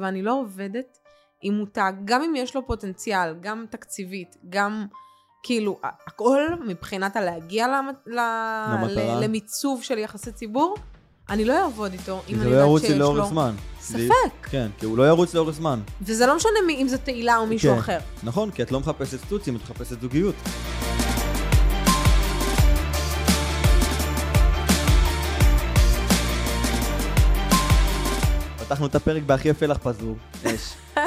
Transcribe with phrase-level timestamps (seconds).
[0.00, 0.98] ואני לא עובדת
[1.42, 4.86] עם מותג, גם אם יש לו פוטנציאל, גם תקציבית, גם
[5.42, 7.66] כאילו, הכל מבחינת הלהגיע.
[8.06, 8.18] ל...
[9.24, 10.74] למיצוב של יחסי ציבור,
[11.30, 13.54] אני לא אעבוד איתו אם זה אני לא יודעת ירוץ שיש לי לאורך לו זמן.
[13.80, 14.46] ספק.
[14.50, 15.80] כן, כי הוא לא ירוץ לאורך זמן.
[16.02, 17.78] וזה לא משנה מי- אם זו תהילה או מישהו כן.
[17.78, 17.98] אחר.
[18.22, 20.34] נכון, כי את לא מחפשת סטוצים, את מחפשת זוגיות.
[28.74, 30.16] פתחנו את הפרק בהכי יפה לך פזור.
[30.44, 30.74] יש.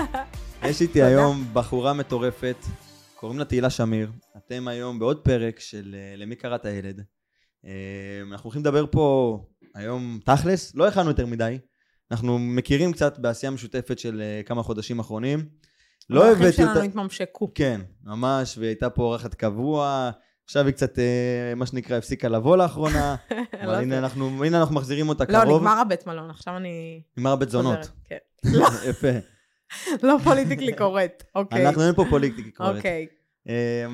[0.69, 1.03] יש איתי.
[1.03, 2.55] היום בחורה מטורפת,
[3.15, 4.11] קוראים לה תהילה שמיר.
[4.37, 7.03] אתם היום בעוד פרק של אה, למי קראת הילד.
[7.65, 7.71] אה,
[8.31, 9.37] אנחנו הולכים לדבר פה
[9.75, 11.57] היום תכלס, לא הכנו יותר מדי.
[12.11, 15.49] אנחנו מכירים קצת בעשייה משותפת של אה, כמה חודשים אחרונים.
[16.09, 16.83] לא הבאתי שלנו אותה...
[16.83, 17.51] התממשקו.
[17.55, 20.11] כן, ממש, והיא הייתה פה אורחת קבוע.
[20.47, 23.15] עכשיו היא קצת, אה, מה שנקרא, הפסיקה לבוא לאחרונה.
[23.63, 23.99] אבל לא הנה זה.
[23.99, 25.61] אנחנו, הנה אנחנו מחזירים אותה לא, קרוב.
[25.61, 27.89] נגמר הבית מלון, עכשיו אני נגמר בית זונות.
[28.05, 28.17] כן.
[28.89, 29.07] יפה.
[30.03, 31.67] לא פוליטיקלי קורט, אוקיי.
[31.67, 32.75] אנחנו אין פה פוליטיקי קורט.
[32.75, 33.07] אוקיי.
[33.49, 33.85] אה,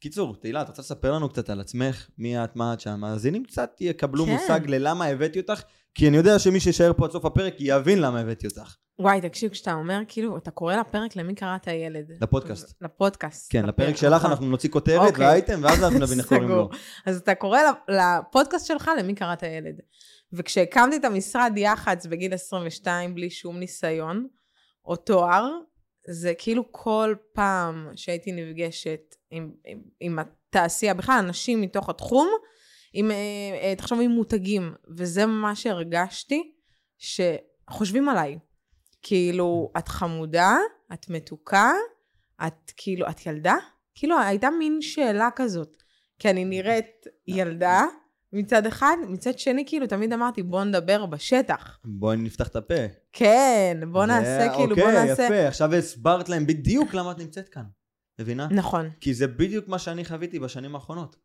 [0.00, 2.08] קיצור, תהילה, את רוצה לספר לנו קצת על עצמך?
[2.18, 4.32] מי את, מה את, שהמאזינים קצת יקבלו כן.
[4.32, 5.62] מושג ללמה הבאתי אותך?
[5.94, 8.76] כי אני יודע שמי שישאר פה עד סוף הפרק יבין למה הבאתי אותך.
[8.98, 12.12] וואי, תקשיב, כשאתה אומר, כאילו, אתה קורא לפרק למי קראת הילד.
[12.20, 12.82] לפודקאסט.
[12.82, 13.52] לפודקאסט.
[13.52, 14.30] כן, לפרק לפרק, שלך נכון.
[14.30, 15.26] אנחנו נוציא כותרת אוקיי.
[15.26, 16.68] ואייטם, ואז אנחנו נבין איך קוראים לו.
[17.06, 17.58] אז אתה קורא
[17.88, 19.80] לפודקאסט שלך למי קראת הילד.
[20.32, 24.26] וכשהקמתי את המשרד יח"צ בגיל 22 בלי שום ניסיון
[24.84, 25.50] או תואר,
[26.08, 32.28] זה כאילו כל פעם שהייתי נפגשת עם, עם, עם התעשייה, בכלל אנשים מתוך התחום,
[32.92, 33.16] עם, אה,
[33.62, 36.52] אה, תחשוב עם מותגים, וזה מה שהרגשתי,
[36.98, 38.38] שחושבים עליי.
[39.08, 40.56] כאילו, את חמודה,
[40.92, 41.72] את מתוקה,
[42.46, 43.54] את כאילו, את ילדה?
[43.94, 45.82] כאילו, הייתה מין שאלה כזאת.
[46.18, 47.84] כי אני נראית ילדה
[48.32, 51.78] מצד אחד, מצד שני, כאילו, תמיד אמרתי, בוא נדבר בשטח.
[51.84, 52.74] בואי נפתח את הפה.
[53.12, 55.24] כן, בוא נעשה, כאילו, בוא אוקיי, נעשה...
[55.24, 57.64] יפה, עכשיו הסברת להם בדיוק למה את נמצאת כאן.
[58.20, 58.48] מבינה?
[58.50, 58.90] נכון.
[59.00, 61.16] כי זה בדיוק מה שאני חוויתי בשנים האחרונות.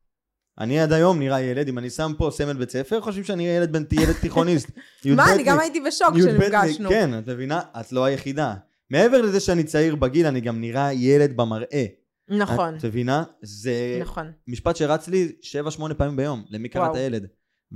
[0.62, 3.72] אני עד היום נראה ילד, אם אני שם פה סמל בית ספר, חושבים שאני ילד
[3.72, 4.72] בן ילד תיכוניסט.
[5.05, 6.89] מה, אני גם י"בניק, הייתי בשוק י"בניק, כשנפגשנו.
[6.89, 7.61] כן, את מבינה?
[7.80, 8.54] את לא היחידה.
[8.89, 11.86] מעבר לזה שאני צעיר בגיל, אני גם נראה ילד במראה.
[12.30, 13.23] נכון, את מבינה?
[13.42, 14.32] זה נכון.
[14.48, 15.32] משפט שרץ לי
[15.80, 16.95] 7-8 פעמים ביום, למי קראת וואו.
[16.95, 17.28] הילד.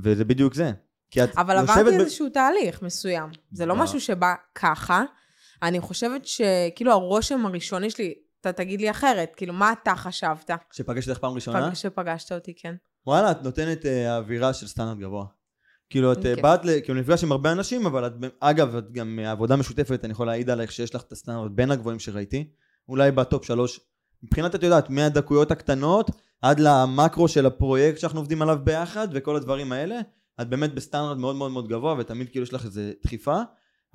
[0.04, 0.72] וזה בדיוק זה.
[1.12, 3.30] כי את אבל עברתי ב- איזשהו תהליך מסוים.
[3.52, 3.76] זה לא.
[3.76, 5.04] משהו שבא ככה.
[5.64, 8.14] אני חושבת שכאילו הרושם הראשוני שלי,
[8.48, 10.50] אתה תגיד לי אחרת, כאילו, מה אתה חשבת?
[10.72, 11.72] שפגשתי אותך פעם ראשונה?
[11.72, 12.76] כשפגשת אותי, כן.
[13.08, 15.26] וואלה, את נותנת אה, אווירה של סטנדרט גבוה.
[15.90, 16.42] כאילו, את אה, כן.
[16.42, 20.12] באת, ל- כאילו, נפגש עם הרבה אנשים, אבל את, אגב, את גם מעבודה משותפת, אני
[20.12, 22.50] יכול להעיד עלייך שיש לך את הסטנדרט בין הגבוהים שראיתי,
[22.90, 23.80] אולי ב top שלוש.
[24.24, 26.12] מבחינת, את יודעת, מהדקויות הקטנות
[26.42, 30.00] עד למקרו של הפרויקט שאנחנו עובדים עליו ביחד, וכל הדברים האלה,
[30.42, 33.42] את באמת בסטנדרט מאוד מאוד מאוד גבוה, ותמיד כאילו יש לך איזה דחיפה,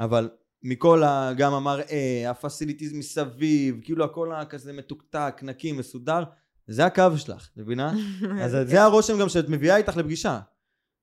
[0.00, 0.28] אבל
[0.62, 1.32] מכל ה...
[1.36, 6.22] גם המראה, ה facilities מסביב, כאילו הכל כזה מתוקתק, נקי, מסודר,
[6.66, 7.92] זה הקו שלך, מבינה?
[8.44, 8.66] אז כן.
[8.66, 10.40] זה הרושם גם שאת מביאה איתך לפגישה.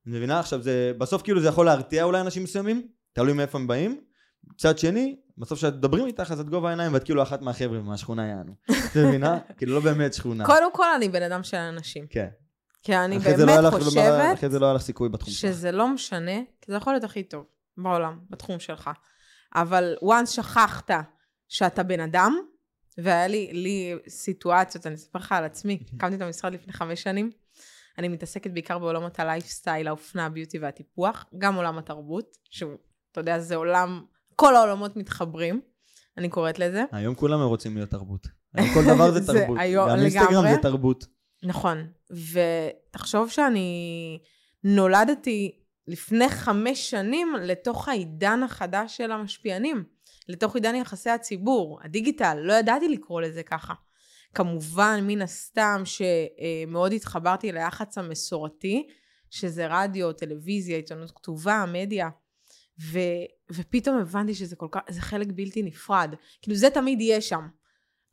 [0.06, 0.40] מבינה?
[0.40, 4.02] עכשיו זה, בסוף כאילו זה יכול להרתיע אולי אנשים מסוימים, תלוי מאיפה הם באים.
[4.54, 8.28] מצד שני, בסוף כשאת מדברים איתך אז את גובה העיניים ואת כאילו אחת מהחבר'ה מהשכונה
[8.28, 8.54] יענו.
[8.72, 9.40] את מבינה?
[9.58, 10.46] כאילו לא באמת שכונה.
[10.46, 12.06] קודם כל, אני בן אדם של אנשים.
[12.10, 12.28] כן.
[12.84, 15.52] כי אני לא באמת חושבת אחרי זה לא היה לך סיכוי בתחום שלך.
[15.52, 17.46] שזה לא משנה, כי זה יכול להיות הכי טוב
[17.78, 18.90] בעולם, בתחום שלך.
[19.62, 20.92] אבל once שכחת
[21.48, 22.38] שאתה בן אדם,
[22.98, 27.32] והיה לי, לי סיטואציות, אני אספר לך על עצמי, הקמתי את המשרד לפני חמש שנים,
[27.98, 32.72] אני מתעסקת בעיקר בעולמות הלייפסטייל, האופנה, הביוטי והטיפוח, גם עולם התרבות, שהוא,
[33.12, 35.62] אתה יודע, זה עולם, כל העולמות מתחברים,
[36.18, 36.84] אני קוראת לזה.
[36.92, 38.28] היום כולם רוצים להיות תרבות.
[38.54, 39.58] היום כל דבר זה תרבות.
[39.60, 40.44] היום גם אינסטגרם.
[40.52, 41.06] זה תרבות.
[41.44, 44.20] נכון, ותחשוב שאני
[44.64, 49.84] נולדתי לפני חמש שנים לתוך העידן החדש של המשפיענים,
[50.30, 53.74] לתוך עידן יחסי הציבור, הדיגיטל, לא ידעתי לקרוא לזה ככה.
[54.34, 58.88] כמובן, מן הסתם שמאוד התחברתי ליח"צ המסורתי,
[59.30, 62.10] שזה רדיו, טלוויזיה, עיתונות כתובה, מדיה,
[62.92, 63.00] ו,
[63.52, 66.14] ופתאום הבנתי שזה כל כך, זה חלק בלתי נפרד.
[66.42, 67.48] כאילו זה תמיד יהיה שם.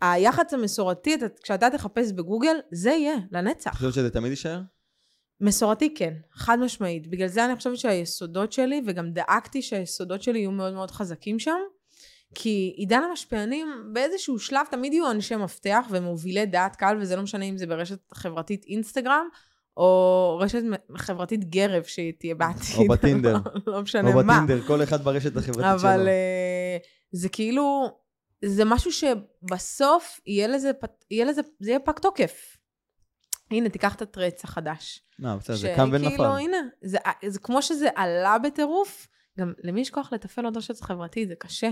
[0.00, 3.70] היח"צ המסורתי, אתה- כשאתה תחפש בגוגל, זה יהיה, לנצח.
[3.70, 4.60] את חושבת שזה תמיד יישאר?
[5.40, 7.06] מסורתי כן, חד משמעית.
[7.06, 11.58] בגלל זה אני חושבת שהיסודות שלי, וגם דאגתי שהיסודות שלי יהיו מאוד מאוד חזקים שם,
[12.34, 17.44] כי עידן המשפיענים, באיזשהו שלב תמיד יהיו אנשי מפתח ומובילי דעת קהל, וזה לא משנה
[17.44, 19.28] אם זה ברשת חברתית אינסטגרם,
[19.76, 20.62] או רשת
[20.96, 22.76] חברתית גרב שתהיה בעתיד.
[22.78, 23.36] או בטינדר.
[23.66, 24.22] לא משנה או מה.
[24.22, 25.90] בטינדר, כל אחד ברשת החברתית שלו.
[25.90, 26.76] אבל אה,
[27.12, 27.88] זה כאילו,
[28.44, 30.70] זה משהו שבסוף יהיה לזה,
[31.10, 32.53] יהיה לזה, זה יהיה פג תוקף.
[33.50, 35.00] הנה, תיקח את הטרץ החדש.
[35.18, 36.22] לא, בסדר, זה קם שכאילו, ונפל.
[36.22, 39.08] הנה, זה, זה כמו שזה עלה בטירוף,
[39.38, 41.70] גם למי יש כוח לתפעל עוד רשת חברתית, זה קשה.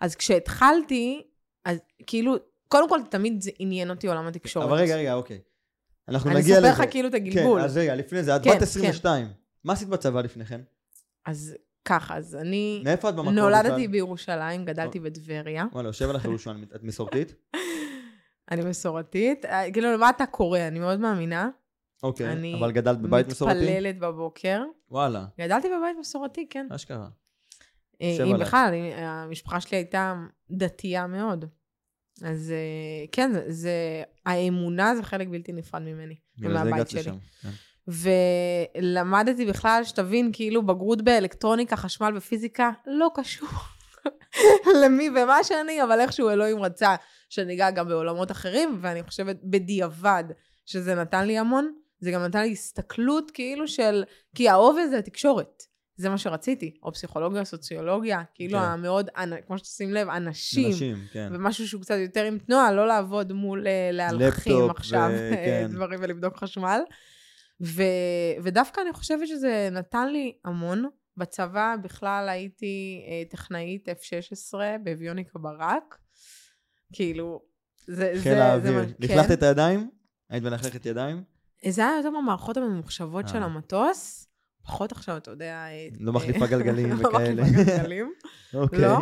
[0.00, 1.22] אז כשהתחלתי,
[1.64, 2.36] אז כאילו,
[2.68, 4.66] קודם כל תמיד זה עניין אותי עולם התקשורת.
[4.66, 5.40] אבל רגע, רגע, אוקיי.
[6.08, 6.82] אנחנו אני נגיע אספר לזה.
[6.82, 7.60] לך כאילו את הגלגול.
[7.60, 9.26] כן, אז רגע, לפני זה, את כן, בת 22.
[9.64, 10.60] מה עשית בצבא לפני כן?
[11.26, 13.32] אז ככה, אז אני מאיפה את במקור?
[13.32, 13.88] נולדתי?
[13.88, 15.66] בירושלים, גדלתי בטבריה.
[15.72, 17.34] וואלה, יושב עליך ירושלים, את מסורתית?
[18.50, 19.44] אני מסורתית.
[19.44, 20.58] אה, כאילו, למה אתה קורא?
[20.58, 21.48] אני מאוד מאמינה.
[22.02, 23.54] אוקיי, אני אבל גדלת בבית מסורתי?
[23.58, 24.62] מתפללת בבוקר.
[24.90, 26.66] וואלה, גדלתי בבית מסורתי, כן.
[26.70, 27.08] אשכרה.
[28.02, 28.38] אה, אם.
[28.38, 30.14] בכלל, אם- המשפחה שלי הייתה
[30.50, 31.44] דתייה מאוד.
[32.24, 33.72] אז אה, כן, זה- זה,
[34.26, 37.00] האמונה זה חלק בלתי נפרד ממני, ומהבית שלי.
[37.00, 37.16] לשם.
[37.42, 37.48] כן.
[38.82, 43.48] ולמדתי בכלל, שתבין, כאילו בגרות באלקטרוניקה, חשמל ופיזיקה, לא קשור
[44.84, 46.94] למי ומה שאני, אבל איכשהו אלוהים רצה
[47.28, 50.24] שניגע גם בעולמות אחרים, ואני חושבת בדיעבד
[50.66, 51.72] שזה נתן לי המון.
[52.00, 54.04] זה גם נתן לי הסתכלות כאילו של,
[54.34, 55.62] כי העובד זה התקשורת.
[55.96, 58.64] זה מה שרציתי, או פסיכולוגיה, סוציולוגיה, כאילו כן.
[58.64, 59.10] המאוד,
[59.46, 61.28] כמו שתשים לב, אנשים, אנשים, כן.
[61.32, 65.68] ומשהו שהוא קצת יותר עם תנועה, לא לעבוד מול אה, להלחים לפטופ עכשיו ו- כן.
[65.72, 66.80] דברים ולבדוק חשמל.
[67.60, 67.82] ו,
[68.42, 70.88] ודווקא אני חושבת שזה נתן לי המון.
[71.18, 75.98] בצבא בכלל הייתי אה, טכנאית F-16 באביוניקה ברק.
[76.92, 77.42] כאילו,
[77.86, 78.80] זה, זה, חיל זה האוויר.
[78.98, 79.32] לכלכת כן.
[79.32, 79.90] את הידיים?
[80.30, 81.24] היית מלכלכת ידיים?
[81.68, 83.44] זה היה יותר במערכות הממוחשבות של אה.
[83.44, 84.26] המטוס.
[84.62, 85.54] פחות עכשיו, אתה יודע...
[85.54, 87.42] אה, לא אה, מחליפה גלגלים לא וכאלה.
[87.42, 88.12] מחליפה גלגלים.
[88.54, 88.80] אוקיי.
[88.80, 88.98] לא.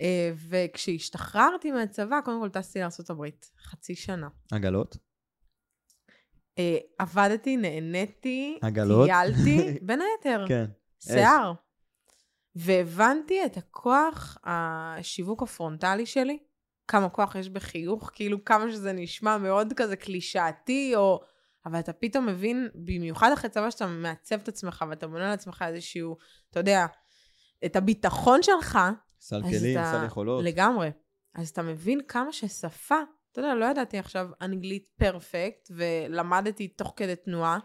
[0.00, 3.24] אה, וכשהשתחררתי מהצבא, קודם כל טסתי לארה"ב,
[3.62, 4.28] חצי שנה.
[4.52, 4.96] עגלות?
[6.58, 9.08] אה, עבדתי, נהניתי, עגלות?
[9.08, 10.64] טיילתי, בין היתר, כן.
[11.00, 11.52] שיער.
[12.54, 16.38] והבנתי את הכוח השיווק הפרונטלי שלי,
[16.90, 21.20] כמה כוח יש בחיוך, כאילו כמה שזה נשמע מאוד כזה קלישאתי, או...
[21.66, 26.16] אבל אתה פתאום מבין, במיוחד אחרי צבא שאתה מעצב את עצמך ואתה בונה לעצמך איזשהו,
[26.50, 26.86] אתה יודע,
[27.64, 28.78] את הביטחון שלך,
[29.20, 30.44] סל כלים, אתה- סל יכולות.
[30.44, 30.90] לגמרי.
[31.34, 32.94] אז אתה מבין כמה ששפה,
[33.32, 37.58] אתה יודע, לא ידעתי עכשיו אנגלית פרפקט, ולמדתי תוך כדי תנועה,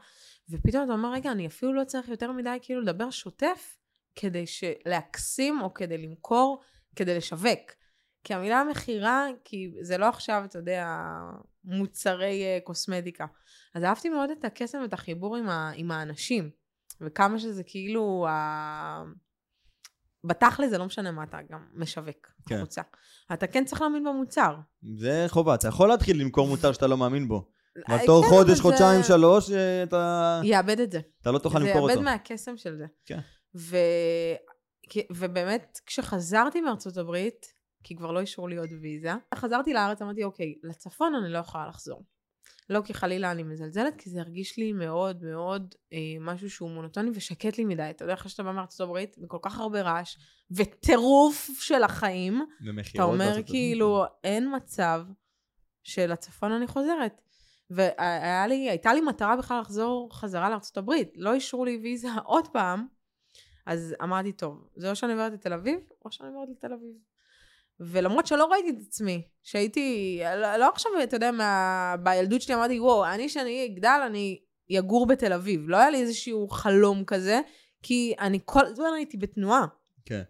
[0.50, 3.78] ופתאום אתה אומר, רגע, אני אפילו לא צריך יותר מדי כאילו לדבר שוטף,
[4.16, 4.46] כדי
[4.86, 6.62] להקסים או כדי למכור,
[6.96, 7.72] כדי לשווק.
[8.26, 10.88] כי המילה מכירה, כי זה לא עכשיו, אתה יודע,
[11.64, 13.26] מוצרי אה, קוסמטיקה.
[13.76, 16.50] אז אהבתי מאוד את הקסם ואת החיבור עם, ה- עם האנשים,
[17.02, 19.04] וכמה שזה כאילו, ה...
[20.24, 22.56] בתכל'ס זה לא משנה מה אתה גם משווק כן.
[22.56, 22.82] החוצה.
[23.34, 24.56] אתה כן צריך להאמין במוצר.
[24.98, 27.52] זה חובה, אתה יכול להתחיל למכור מוצר שאתה לא מאמין בו.
[27.90, 31.00] אה, תוך כן, חודש, אבל חודשיים, זה שלוש, אה, אתה יאבד את זה.
[31.22, 32.02] אתה לא תוכל זה למכור יאבד אותו.
[32.02, 32.86] מהקסם של זה.
[33.06, 33.20] כן.
[33.56, 33.78] ו...
[35.12, 37.55] ובאמת, כשחזרתי מארצות הברית,
[37.86, 41.68] כי כבר לא אישרו לי עוד ויזה, חזרתי לארץ, אמרתי, אוקיי, לצפון אני לא יכולה
[41.68, 42.04] לחזור.
[42.70, 47.10] לא כי חלילה אני מזלזלת, כי זה הרגיש לי מאוד מאוד אה, משהו שהוא מונוטוני
[47.14, 47.90] ושקט לי מדי.
[47.90, 50.18] אתה יודע, אחרי שאתה בא מארצות הברית, וכל כך הרבה רעש,
[50.52, 52.46] וטירוף של החיים,
[52.94, 53.44] אתה אומר.
[53.46, 55.02] כאילו, אין מצב
[55.84, 57.22] שלצפון אני חוזרת.
[57.70, 61.12] והיה לי, לי מטרה בכלל לחזור חזרה לארצות הברית.
[61.16, 62.88] לא אישרו לי ויזה עוד פעם,
[63.66, 66.96] אז אמרתי, טוב, זה או שאני עוברת לתל אביב, או שאני עוברת לתל אביב.
[67.80, 72.80] ולמרות שלא ראיתי את עצמי, שהייתי, לא, לא עכשיו, אתה יודע, מה, בילדות שלי אמרתי,
[72.80, 74.40] וואו, אני, שאני אגדל, אני
[74.80, 75.70] אגור בתל אביב.
[75.70, 77.40] לא היה לי איזשהו חלום כזה,
[77.84, 79.66] כי אני כל הזמן הייתי בתנועה.
[80.06, 80.22] כן.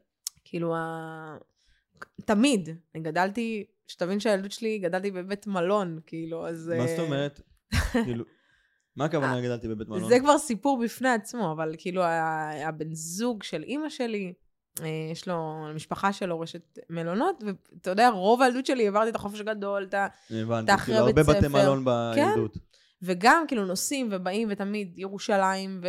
[0.46, 1.38] כאילו, ה...
[2.26, 2.70] תמיד.
[2.96, 6.72] אני גדלתי, שתבין שהילדות שלי, גדלתי בבית מלון, כאילו, אז...
[6.78, 7.42] מה זאת אה, אומרת?
[8.06, 8.26] כאילו,
[8.96, 10.10] מה הכוונה גדלתי בבית מלון?
[10.10, 12.02] זה כבר סיפור בפני עצמו, אבל כאילו,
[12.66, 14.45] הבן זוג של אימא שלי, אה,
[15.12, 19.84] יש לו, המשפחה שלו רשת מלונות, ואתה יודע, רוב הילדות שלי העברתי את החופש הגדול,
[19.84, 20.08] את ה...
[20.32, 21.64] הבנתי, אתה אחרי כאילו הרבה בית בתי ספר.
[21.64, 22.58] מלון בילדות.
[23.02, 25.82] וגם כאילו נוסעים ובאים ותמיד ירושלים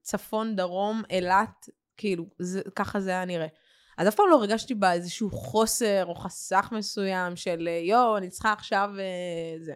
[0.00, 3.46] וצפון, דרום, אילת, כאילו, זה, ככה זה היה נראה.
[3.98, 8.52] אז אף פעם לא הרגשתי בה איזשהו חוסר או חסך מסוים של יואו, אני צריכה
[8.52, 9.74] עכשיו אה, זה.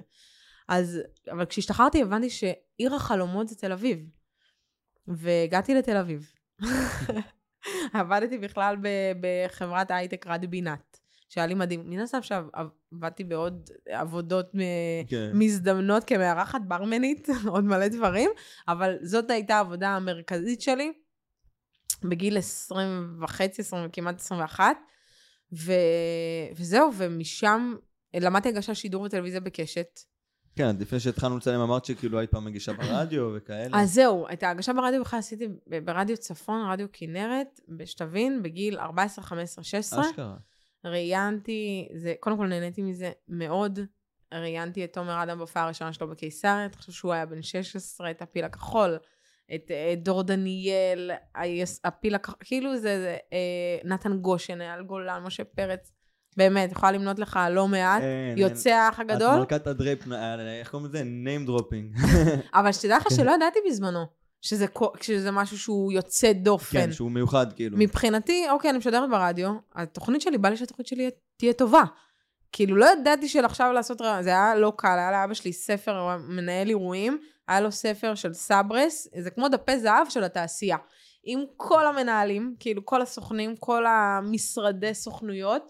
[0.68, 1.00] אז,
[1.30, 3.98] אבל כשהשתחררתי הבנתי שעיר החלומות זה תל אביב.
[5.08, 6.32] והגעתי לתל אביב.
[7.92, 8.76] עבדתי בכלל
[9.20, 10.98] בחברת הייטק רד בינת,
[11.28, 11.90] שהיה לי מדהים.
[11.90, 15.30] מן הסתם שעבדתי בעוד עבודות מ- כן.
[15.34, 18.30] מזדמנות כמארחת ברמנית, עוד מלא דברים,
[18.68, 20.92] אבל זאת הייתה העבודה המרכזית שלי,
[22.04, 24.76] בגיל 20 וחצי, 20, כמעט 21,
[25.52, 25.72] ו...
[26.56, 27.74] וזהו, ומשם
[28.14, 30.00] למדתי הגשת שידור וטלוויזיה בקשת.
[30.58, 33.80] כן, לפני שהתחלנו לצלם אמרת שכאילו היית פעם מגישה ברדיו וכאלה.
[33.80, 35.48] אז זהו, את ההגשה ברדיו בכלל עשיתי
[35.84, 40.10] ברדיו צפון, רדיו כנרת, שתבין, בגיל 14, 15, 16.
[40.10, 40.36] אשכרה.
[40.84, 43.78] ראיינתי, זה, קודם כל נהניתי מזה מאוד.
[44.34, 48.22] ראיינתי את תומר אדם בהופעה הראשונה שלו בקיסריה, אתה חושב שהוא היה בן 16, את
[48.22, 48.98] הפיל הכחול.
[49.54, 51.10] את אה, דור דניאל,
[51.84, 52.30] הפיל הכ...
[52.40, 55.92] כאילו זה, זה אה, נתן גושן, אייל גולן, משה פרץ.
[56.38, 58.02] באמת, יכולה למנות לך לא מעט.
[58.02, 59.00] אין, יוצא האח.
[59.00, 59.34] הגדול.
[59.34, 61.02] את מלכת ה drop, אה, איך קוראים לזה?
[61.02, 62.00] name dropping.
[62.58, 63.14] אבל שתדע לך כן.
[63.14, 64.04] שלא ידעתי בזמנו,
[64.40, 64.66] שזה,
[65.00, 66.78] שזה משהו שהוא יוצא דופן.
[66.78, 67.78] כן, שהוא מיוחד, כאילו.
[67.78, 71.82] מבחינתי, אוקיי, אני משדרת ברדיו, התוכנית שלי, בא לי שהתוכנית שלי תהיה טובה.
[72.52, 76.16] כאילו, לא ידעתי של עכשיו לעשות רעיון, זה היה לא קל, היה לאבא שלי ספר,
[76.28, 77.18] מנהל אירועים,
[77.48, 80.76] היה לו ספר של סברס, זה כמו דפי זהב של התעשייה.
[81.24, 85.62] עם כל המנהלים, כאילו כל הסוכנים, כל המשרדי סוכנויות,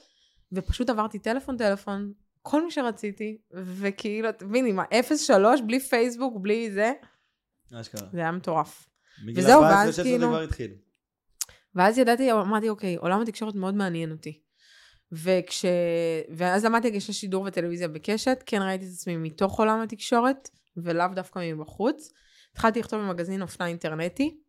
[0.52, 2.12] ופשוט עברתי טלפון טלפון,
[2.42, 6.92] כל מי שרציתי, וכאילו, תבין, עם ה-03, בלי פייסבוק, בלי זה,
[7.74, 8.08] אשכרה.
[8.12, 8.88] זה היה מטורף.
[9.36, 10.74] וזהו, 14, ואז 16 כאילו-.
[11.74, 14.40] ואז ידעתי, אמרתי, אוקיי, עולם התקשורת מאוד מעניין אותי.
[15.12, 15.64] וכש...
[16.36, 21.52] ואז למדתי הגשת שידור וטלוויזיה בקשת, כן ראיתי את עצמי מתוך עולם התקשורת, ולאו דווקא
[21.54, 22.12] מבחוץ.
[22.52, 24.40] התחלתי לכתוב במגזין אופנה אינטרנטי,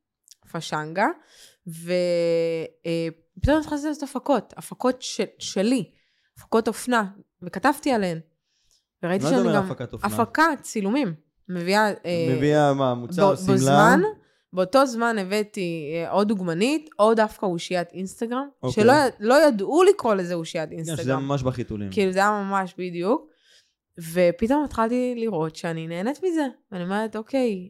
[0.51, 1.07] פשנגה,
[3.39, 5.22] ופתאום התחלתי לעשות הפקות, הפקות ש...
[5.39, 5.91] שלי,
[6.38, 7.05] הפקות אופנה,
[7.41, 8.19] וכתבתי עליהן.
[9.03, 9.72] וראיתי מה זה שאני אומר גם...
[9.72, 10.13] הפקת אופנה?
[10.13, 11.13] הפקה, צילומים.
[11.50, 11.88] מביאה...
[11.88, 13.55] אה, מביאה מה, מוצר, בו- שמלה?
[13.55, 14.01] בזמן,
[14.53, 18.84] באותו זמן הבאתי אה, או דוגמנית, או דווקא אושיית אינסטגרם, אוקיי.
[18.84, 21.24] שלא לא ידעו לקרוא לזה אושיית כן, שזה אינסטגרם.
[21.24, 21.91] ממש בחיתולים.
[21.91, 23.29] כאילו זה היה ממש בדיוק.
[24.13, 26.48] ופתאום התחלתי לראות שאני נהנית מזה.
[26.72, 27.69] ואני אומרת, אוקיי,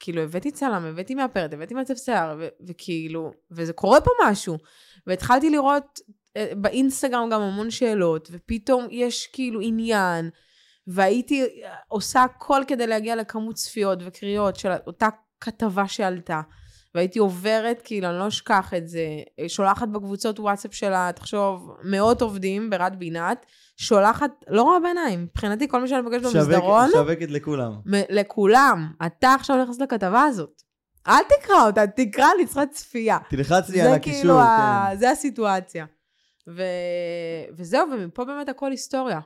[0.00, 4.58] כאילו הבאתי צלם, הבאתי מאפרת, הבאתי מעצב שיער, וכאילו, וזה קורה פה משהו.
[5.08, 6.00] והתחלתי לראות
[6.36, 10.30] אה, באינסטגרם גם המון שאלות, ופתאום יש כאילו עניין,
[10.86, 11.46] והייתי אה,
[11.88, 15.08] עושה הכל כדי להגיע לכמות צפיות וקריאות של אותה
[15.40, 16.40] כתבה שעלתה.
[16.94, 19.06] והייתי עוברת, כאילו, אני לא אשכח את זה,
[19.40, 23.46] אה, שולחת בקבוצות וואטסאפ שלה, תחשוב, מאות עובדים ברד בינת,
[23.76, 27.72] שולחת, לא רואה בעיניים, מבחינתי כל מי שאני פוגשת במסדרון, שווקת לכולם.
[27.72, 30.62] מ- לכולם, אתה עכשיו נכנס לכתבה הזאת.
[31.06, 33.18] אל תקרא אותה, תקרא לי, צריכה צפייה.
[33.30, 34.86] תלחץ לי זה על הקישור, כאילו, ה...
[34.90, 34.98] כן.
[34.98, 35.86] זה הסיטואציה.
[36.48, 36.62] ו...
[37.56, 39.20] וזהו, ומפה באמת הכל היסטוריה.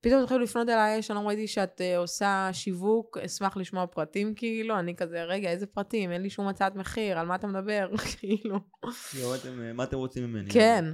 [0.00, 4.96] פתאום התחילו לפנות אליי, שלום ראיתי שאת uh, עושה שיווק, אשמח לשמוע פרטים כאילו, אני
[4.96, 6.12] כזה, רגע, איזה פרטים?
[6.12, 7.90] אין לי שום הצעת מחיר, על מה אתה מדבר?
[8.18, 8.58] כאילו.
[9.74, 10.50] מה אתם רוצים ממני?
[10.50, 10.84] כן.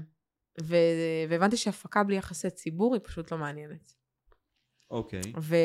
[1.28, 3.97] והבנתי שהפקה בלי יחסי ציבור היא פשוט לא מעניינת.
[4.90, 5.21] אוקיי.
[5.40, 5.57] ו...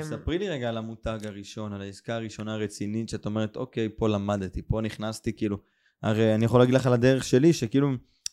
[0.00, 4.08] עכשיו, ספרי לי רגע על המותג הראשון, על העסקה הראשונה הרצינית, שאת אומרת, אוקיי, פה
[4.08, 5.58] למדתי, פה נכנסתי, כאילו,
[6.02, 7.88] הרי אני יכול להגיד לך על הדרך שלי, שכאילו,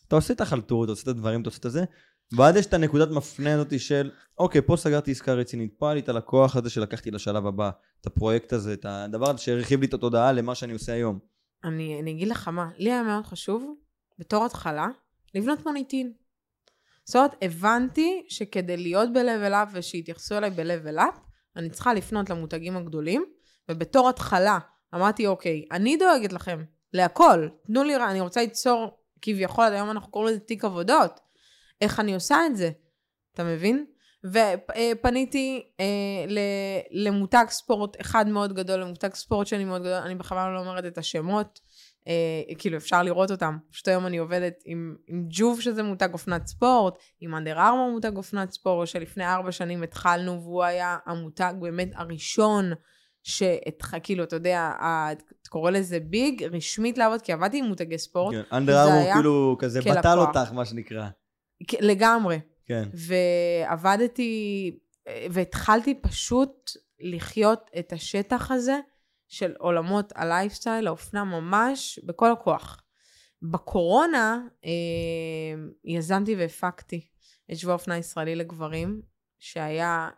[0.08, 1.84] אתה עושה את החלטורות, אתה עושה את הדברים, אתה עושה את זה,
[2.32, 6.00] ואז יש את הנקודת מפנה הזאתי של, אוקיי, פה סגרתי עסקה רצינית, פה היה לי
[6.00, 9.94] את הלקוח הזה שלקחתי לשלב הבא, את הפרויקט הזה, את הדבר הזה שהרחיב לי את
[9.94, 11.18] התודעה למה שאני עושה היום.
[11.64, 13.74] אני, אני אגיד לך מה, לי היה מאוד חשוב,
[14.18, 14.86] בתור התחלה,
[15.34, 16.12] לבנות מוניטין.
[17.06, 21.18] זאת אומרת, הבנתי שכדי להיות ב-level up ושיתייחסו אליי ב-level up,
[21.56, 23.24] אני צריכה לפנות למותגים הגדולים,
[23.70, 24.58] ובתור התחלה
[24.94, 30.10] אמרתי, אוקיי, אני דואגת לכם להכל, תנו לי, אני רוצה ליצור, כביכול, עד היום אנחנו
[30.10, 31.20] קוראים לזה תיק עבודות.
[31.80, 32.70] איך אני עושה את זה?
[33.34, 33.86] אתה מבין?
[34.24, 35.84] ופניתי אה,
[36.28, 40.84] ל- למותג ספורט אחד מאוד גדול, למותג ספורט שני מאוד גדול, אני בכוונה לא אומרת
[40.84, 41.60] את השמות,
[42.08, 42.12] אה,
[42.58, 43.56] כאילו אפשר לראות אותם.
[43.70, 48.16] פשוט היום אני עובדת עם, עם ג'וב שזה מותג אופנת ספורט, עם אנדר ארמור מותג
[48.16, 52.72] אופנת ספורט, שלפני ארבע שנים התחלנו והוא היה המותג באמת הראשון
[53.22, 54.72] שכאילו, אתה יודע,
[55.12, 59.56] אתה קורא לזה ביג, רשמית לעבוד, כי עבדתי עם מותגי ספורט, כן, אנדר ארמור כאילו
[59.58, 59.98] כזה כלקוח.
[59.98, 61.08] בטל אותך, מה שנקרא.
[61.68, 62.40] כ- לגמרי.
[62.66, 62.88] כן.
[63.66, 64.70] ועבדתי,
[65.30, 66.70] והתחלתי פשוט
[67.00, 68.78] לחיות את השטח הזה
[69.28, 72.82] של עולמות הלייפסטייל, האופנה ממש בכל הכוח.
[73.42, 74.70] בקורונה אה,
[75.84, 77.08] יזמתי והפקתי
[77.52, 79.02] את שבוע אופנה ישראלי לגברים,
[79.38, 80.08] שהיה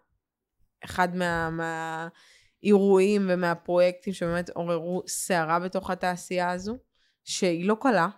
[0.85, 6.77] אחד מה, מהאירועים ומהפרויקטים שבאמת עוררו סערה בתוך התעשייה הזו,
[7.25, 8.09] שהיא לא קלה.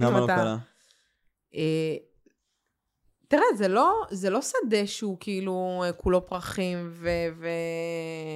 [0.00, 0.56] למה לא אתה- קלה?
[1.54, 1.96] אה,
[3.30, 7.08] תראה, זה לא, זה לא שדה שהוא כאילו אה, כולו פרחים ו...
[7.40, 7.48] ו...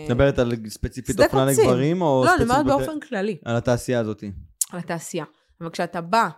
[0.08, 1.44] מדברת על ספציפית אופנה.
[1.44, 4.24] לגברים, או לא, אני אומרת ספציפית באופן כללי, על התעשייה הזאת?
[4.72, 5.24] על התעשייה.
[5.60, 6.28] אבל כשאתה בא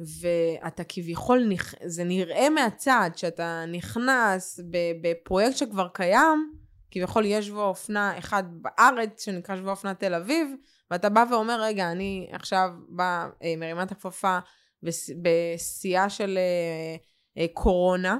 [0.00, 1.74] ואתה כביכול, נכ...
[1.84, 4.60] זה נראה מהצד שאתה נכנס
[5.02, 6.52] בפרויקט שכבר קיים,
[6.90, 10.48] כביכול יש שבוע אופנה אחד בארץ שנקרא שבוע אופנה תל אביב,
[10.90, 14.38] ואתה בא ואומר, רגע, אני עכשיו באה, אה, מרימה את הכפפה
[14.82, 16.96] בש- בשיאה של אה,
[17.54, 18.18] קורונה,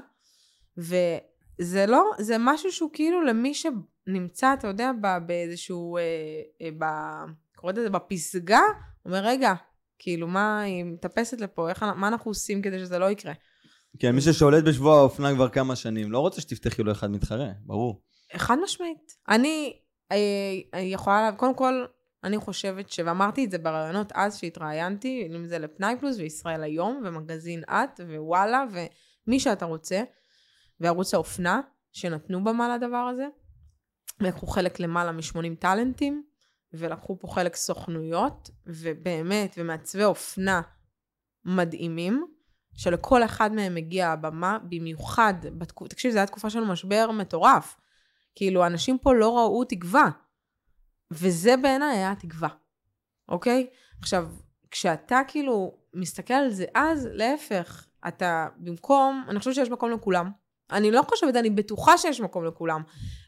[0.77, 4.91] וזה לא, זה משהו שהוא כאילו למי שנמצא, אתה יודע,
[5.25, 6.01] באיזשהו, אה,
[6.61, 6.85] אה, ב...
[7.55, 8.61] קוראת לזה בפסגה,
[9.05, 9.53] אומר, רגע,
[9.99, 13.33] כאילו, מה, היא מטפסת לפה, איך, מה אנחנו עושים כדי שזה לא יקרה?
[13.99, 18.01] כן, מי ששולט בשבוע האופנה כבר כמה שנים, לא רוצה שתפתחי לו אחד מתחרה, ברור.
[18.37, 19.17] חד משמעית.
[19.29, 19.79] אני
[20.11, 21.85] אה, יכולה, לה- קודם כל,
[22.23, 22.99] אני חושבת ש...
[22.99, 28.63] ואמרתי את זה בראיונות אז שהתראיינתי, אם זה לפנאי פלוס וישראל היום, ומגזין את, ווואלה,
[28.71, 30.03] ומי שאתה רוצה,
[30.79, 31.61] וערוץ האופנה,
[31.91, 33.27] שנתנו במה לדבר הזה.
[34.19, 36.23] לקחו חלק למעלה מ-80 טאלנטים,
[36.73, 40.61] ולקחו פה חלק סוכנויות, ובאמת, ומעצבי אופנה
[41.45, 42.25] מדהימים,
[42.73, 45.87] שלכל אחד מהם הגיעה הבמה, במיוחד, בתקופ...
[45.87, 47.77] תקשיב, זו הייתה תקופה של משבר מטורף.
[48.35, 50.09] כאילו, אנשים פה לא ראו תקווה.
[51.11, 52.49] וזה בעיניי היה התקווה,
[53.29, 53.67] אוקיי?
[53.99, 54.27] עכשיו,
[54.71, 60.29] כשאתה כאילו מסתכל על זה אז, להפך, אתה במקום, אני חושבת שיש מקום לכולם.
[60.71, 62.81] אני לא חושבת, אני בטוחה שיש מקום לכולם.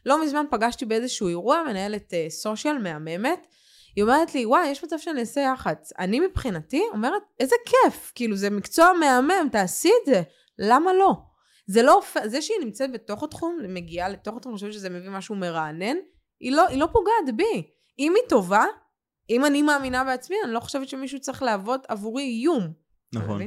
[0.06, 3.46] לא מזמן פגשתי באיזשהו אירוע מנהלת uh, סושיאל מהממת,
[3.96, 5.92] היא אומרת לי, וואי, יש מצב שאני אעשה יח"צ.
[5.98, 10.22] אני מבחינתי אומרת, איזה כיף, כאילו, זה מקצוע מהמם, תעשי את זה.
[10.58, 11.12] למה לא?
[11.66, 15.34] זה לא, זה שהיא נמצאת בתוך התחום, מגיעה לתוך התחום, אני חושבת שזה מביא משהו
[15.34, 15.96] מרענן,
[16.40, 17.62] היא לא, היא לא פוגעת בי.
[17.98, 18.64] אם היא טובה,
[19.30, 22.72] אם אני מאמינה בעצמי, אני לא חושבת שמישהו צריך להוות עבורי איום.
[23.14, 23.42] נכון.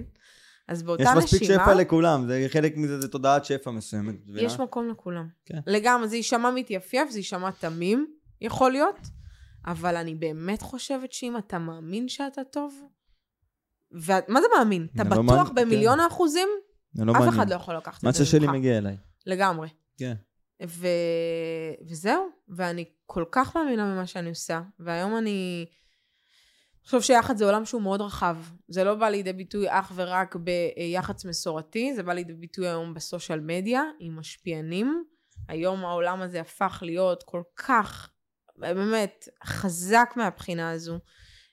[0.68, 1.20] אז באותה נשימה...
[1.20, 4.16] יש מספיק שפע לכולם, זה חלק מזה, זה תודעת שפע מסוימת.
[4.36, 5.28] יש מקום לכולם.
[5.46, 5.60] כן.
[5.68, 8.08] לגמרי, זה יישמע מתייפייף, זה יישמע תמים,
[8.42, 9.00] יכול להיות,
[9.66, 12.84] אבל אני באמת חושבת שאם אתה מאמין שאתה טוב,
[13.92, 14.88] ומה זה מאמין?
[14.96, 16.04] אתה לא בטוח מאמין, במיליון כן.
[16.04, 16.48] האחוזים?
[16.96, 17.34] לא אף מעניין.
[17.34, 18.56] אחד לא יכול לקחת מה את זה ששלי ממך.
[18.56, 18.98] מגיע אליי.
[19.26, 19.68] לגמרי.
[19.98, 20.14] כן.
[20.66, 20.88] ו...
[21.82, 25.66] וזהו, ואני כל כך מאמינה במה שאני עושה, והיום אני...
[26.88, 28.38] אני חושב שיח"צ זה עולם שהוא מאוד רחב.
[28.68, 33.40] זה לא בא לידי ביטוי אך ורק ביח"צ מסורתי, זה בא לידי ביטוי היום בסושיאל
[33.40, 35.04] מדיה, עם משפיענים.
[35.48, 38.10] היום העולם הזה הפך להיות כל כך,
[38.58, 41.00] באמת, חזק מהבחינה הזו,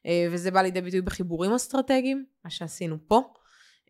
[0.07, 3.23] אה, וזה בא לידי ביטוי בחיבורים אסטרטגיים, מה שעשינו פה,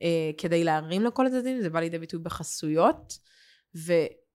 [0.02, 3.18] אה, כדי להרים לכל הצדדים, זה בא לידי ביטוי בחסויות,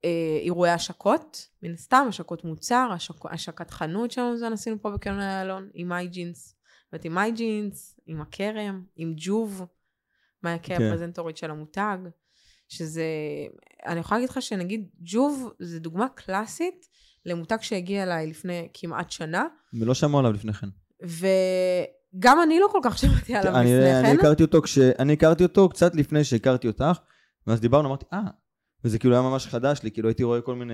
[0.03, 3.25] ואירועי השקות, מן הסתם, השקות מוצר, השק...
[3.25, 6.55] השקת חנות זה עשינו פה בקרן איילון, עם איי ג'ינס.
[6.91, 9.65] זאת עם איי ג'ינס, עם הכרם, עם ג'וב,
[10.43, 10.73] מייקה כן.
[10.73, 11.97] הפרזנטורית של המותג,
[12.67, 13.03] שזה,
[13.85, 16.88] אני יכולה להגיד לך שנגיד ג'וב זה דוגמה קלאסית
[17.25, 20.67] למותג שהגיע אליי לפני כמעט שנה, ולא שמעו עליו לפני כן.
[21.01, 24.19] וגם אני לא כל כך שמעתי עליו אני, לפני אני כן.
[24.19, 24.77] הכרתי אותו כש...
[24.77, 26.99] אני הכרתי אותו קצת לפני שהכרתי אותך,
[27.47, 28.19] ואז דיברנו, אמרתי, אה,
[28.83, 30.73] וזה כאילו היה ממש חדש לי, כאילו הייתי רואה כל מיני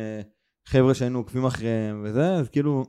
[0.68, 2.86] חבר'ה שהיינו עוקבים אחריהם וזה, אז כאילו,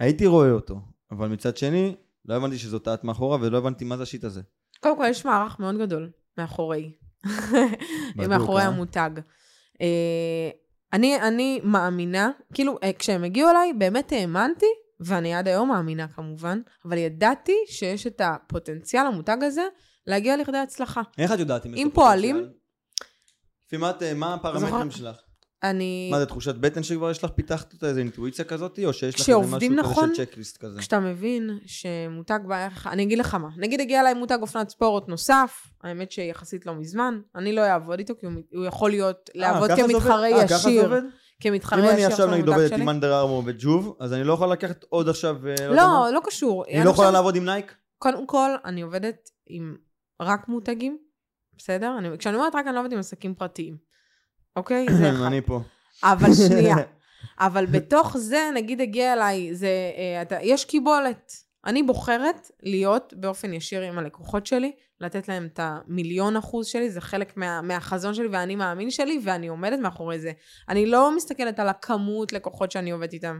[0.00, 4.02] הייתי רואה אותו, אבל מצד שני, לא הבנתי שזאת טעת מאחורה, ולא הבנתי מה זה
[4.02, 4.40] השיט הזה.
[4.80, 6.92] קודם כל יש מערך מאוד גדול מאחורי,
[8.16, 8.66] בדוק, מאחורי אה?
[8.66, 9.10] המותג.
[9.80, 10.50] אה,
[10.92, 14.66] אני, אני מאמינה, כאילו, אה, כשהם הגיעו אליי, באמת האמנתי,
[15.00, 19.62] ואני עד היום מאמינה כמובן, אבל ידעתי שיש את הפוטנציאל המותג הזה
[20.06, 21.02] להגיע לכדי הצלחה.
[21.18, 22.12] איך את יודעת אם יש אם לו פוטנציאל?
[22.32, 22.65] פועלים-
[23.66, 25.16] לפי מה, את- מה הפרמטרים שלך?
[25.62, 26.08] אני...
[26.12, 29.28] מה זה תחושת בטן שכבר יש לך, פיתחת אותה איזה אינטואיציה כזאת, או שיש לך
[29.28, 30.80] איזה משהו נכון, כזה של checklist כזה?
[30.80, 35.62] כשאתה מבין שמותג בערך, אני אגיד לך מה, נגיד הגיע אליי מותג אופנת ספורט נוסף,
[35.82, 39.86] האמת שיחסית לא מזמן, אני לא אעבוד איתו, כי הוא, יכול להיות, לעבוד אה, ככה
[39.86, 40.40] זה כמתחרה עובד?
[40.40, 41.02] אה, ככה זה ישיר, עובד?
[41.40, 42.82] כמתחרה אם ישיר אני עכשיו של נגיד המותג עובדת שלי.
[42.82, 45.74] עם Under Armour וג'וב, אז אני לא יכול לקחת עוד עכשיו, אה, מה?
[45.74, 46.64] לא, לא קשור.
[46.74, 47.74] אני לא יכולה לעבוד עם Nike?
[47.98, 49.76] קודם כל, אני עובדת עם
[50.22, 50.98] רק מותגים,
[51.58, 51.94] בסדר?
[51.98, 53.76] אני, כשאני אומרת רק, אני לא עובדת עם עסקים פרטיים,
[54.56, 54.86] אוקיי?
[54.98, 55.22] זה אחד.
[55.22, 55.60] אני פה.
[56.02, 56.76] אבל שנייה.
[57.46, 61.32] אבל בתוך זה, נגיד הגיע אליי, זה, אה, אתה, יש קיבולת.
[61.66, 67.00] אני בוחרת להיות באופן ישיר עם הלקוחות שלי, לתת להם את המיליון אחוז שלי, זה
[67.00, 70.32] חלק מה, מהחזון שלי והאני מאמין שלי, ואני עומדת מאחורי זה.
[70.68, 73.38] אני לא מסתכלת על הכמות לקוחות שאני עובדת איתם.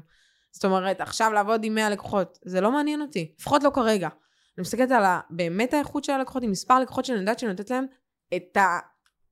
[0.52, 4.08] זאת אומרת, עכשיו לעבוד עם 100 לקוחות, זה לא מעניין אותי, לפחות לא כרגע.
[4.08, 7.70] אני מסתכלת על ה- באמת האיכות של הלקוחות, עם מספר לקוחות שאני יודעת שאני נותנת
[7.70, 7.86] להם
[8.36, 8.56] את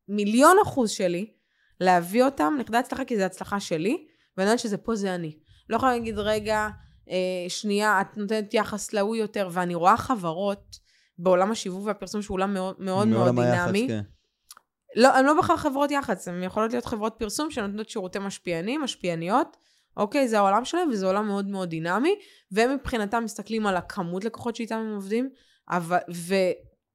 [0.09, 1.33] המיליון אחוז שלי,
[1.81, 5.39] להביא אותם לכדי הצלחה, כי זו הצלחה שלי, ואני יודעת שזה פה זה אני.
[5.69, 6.69] לא יכולה להגיד, רגע,
[7.11, 10.79] אה, שנייה, את נותנת יחס להוא יותר, ואני רואה חברות
[11.19, 13.89] בעולם השיווק והפרסום שהוא עולם מאוד מאוד, מאוד מעולם היח"צ, דינמי.
[13.89, 14.03] כן.
[14.97, 19.57] לא, הן לא בכלל חברות יח"צ, הן יכולות להיות חברות פרסום שנותנות שירותי משפיענים, משפיעניות.
[19.97, 22.15] אוקיי, זה העולם שלהם, וזה עולם מאוד מאוד דינמי,
[22.53, 25.31] והם מבחינתם מסתכלים על הכמות לקוחות שאיתם הם עובדים,
[25.71, 25.99] אבל,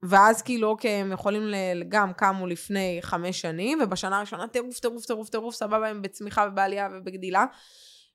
[0.04, 1.56] ואז כאילו, אוקיי, הם יכולים ל,
[1.90, 6.90] גם קמו לפני חמש שנים, ובשנה הראשונה טירוף, טירוף, טירוף, טירוף, סבבה, הם בצמיחה ובעלייה
[6.92, 7.46] ובגדילה.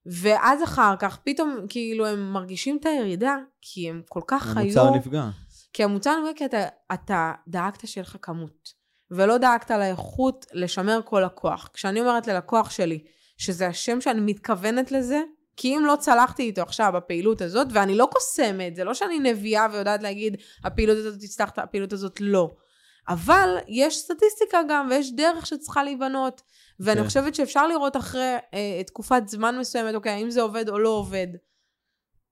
[0.07, 4.81] ואז אחר כך, פתאום, כאילו, הם מרגישים את הירידה, כי הם כל כך היו...
[4.81, 5.25] המוצר נפגע.
[5.73, 8.69] כי המוצר נפגע כי אתה, אתה דאגת שיהיה לך כמות,
[9.11, 11.71] ולא דאגת לאיכות לשמר כל לקוח.
[11.73, 13.05] כשאני אומרת ללקוח שלי
[13.39, 15.21] שזה השם שאני מתכוונת לזה,
[15.57, 19.67] כי אם לא צלחתי איתו עכשיו בפעילות הזאת, ואני לא קוסמת, זה לא שאני נביאה
[19.73, 22.51] ויודעת להגיד, הפעילות הזאת תצלח, הפעילות הזאת לא.
[23.09, 26.43] אבל יש סטטיסטיקה גם, ויש דרך שצריכה להיבנות.
[26.81, 27.07] ואני כן.
[27.07, 31.27] חושבת שאפשר לראות אחרי אה, תקופת זמן מסוימת, אוקיי, האם זה עובד או לא עובד.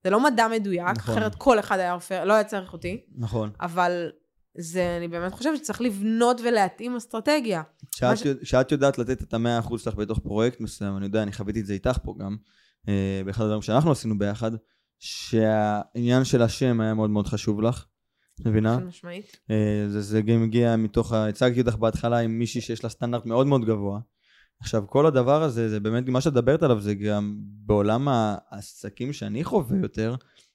[0.05, 1.15] זה לא מדע מדויק, נכון.
[1.19, 3.51] אחרת כל אחד היה עופר, לא היה צריך אותי, נכון.
[3.61, 4.11] אבל
[4.59, 7.63] זה, אני באמת חושבת שצריך לבנות ולהתאים אסטרטגיה.
[7.95, 11.33] שאת, ש- שאת יודעת לתת את המאה אחוז שלך בתוך פרויקט מסוים, אני יודע, אני
[11.33, 12.37] חוויתי את זה איתך פה גם,
[13.25, 14.51] באחד הדברים שאנחנו עשינו ביחד,
[14.99, 17.85] שהעניין של השם היה מאוד מאוד חשוב לך,
[18.47, 18.77] מבינה?
[18.77, 19.37] חד משמעית.
[19.51, 23.47] אה, זה, זה גם הגיע מתוך, הצגתי אותך בהתחלה עם מישהי שיש לה סטנדרט מאוד
[23.47, 24.01] מאוד גבוה.
[24.61, 29.45] עכשיו, כל הדבר הזה, זה באמת, מה שאת מדברת עליו, זה גם בעולם העסקים שאני
[29.45, 30.15] חווה יותר,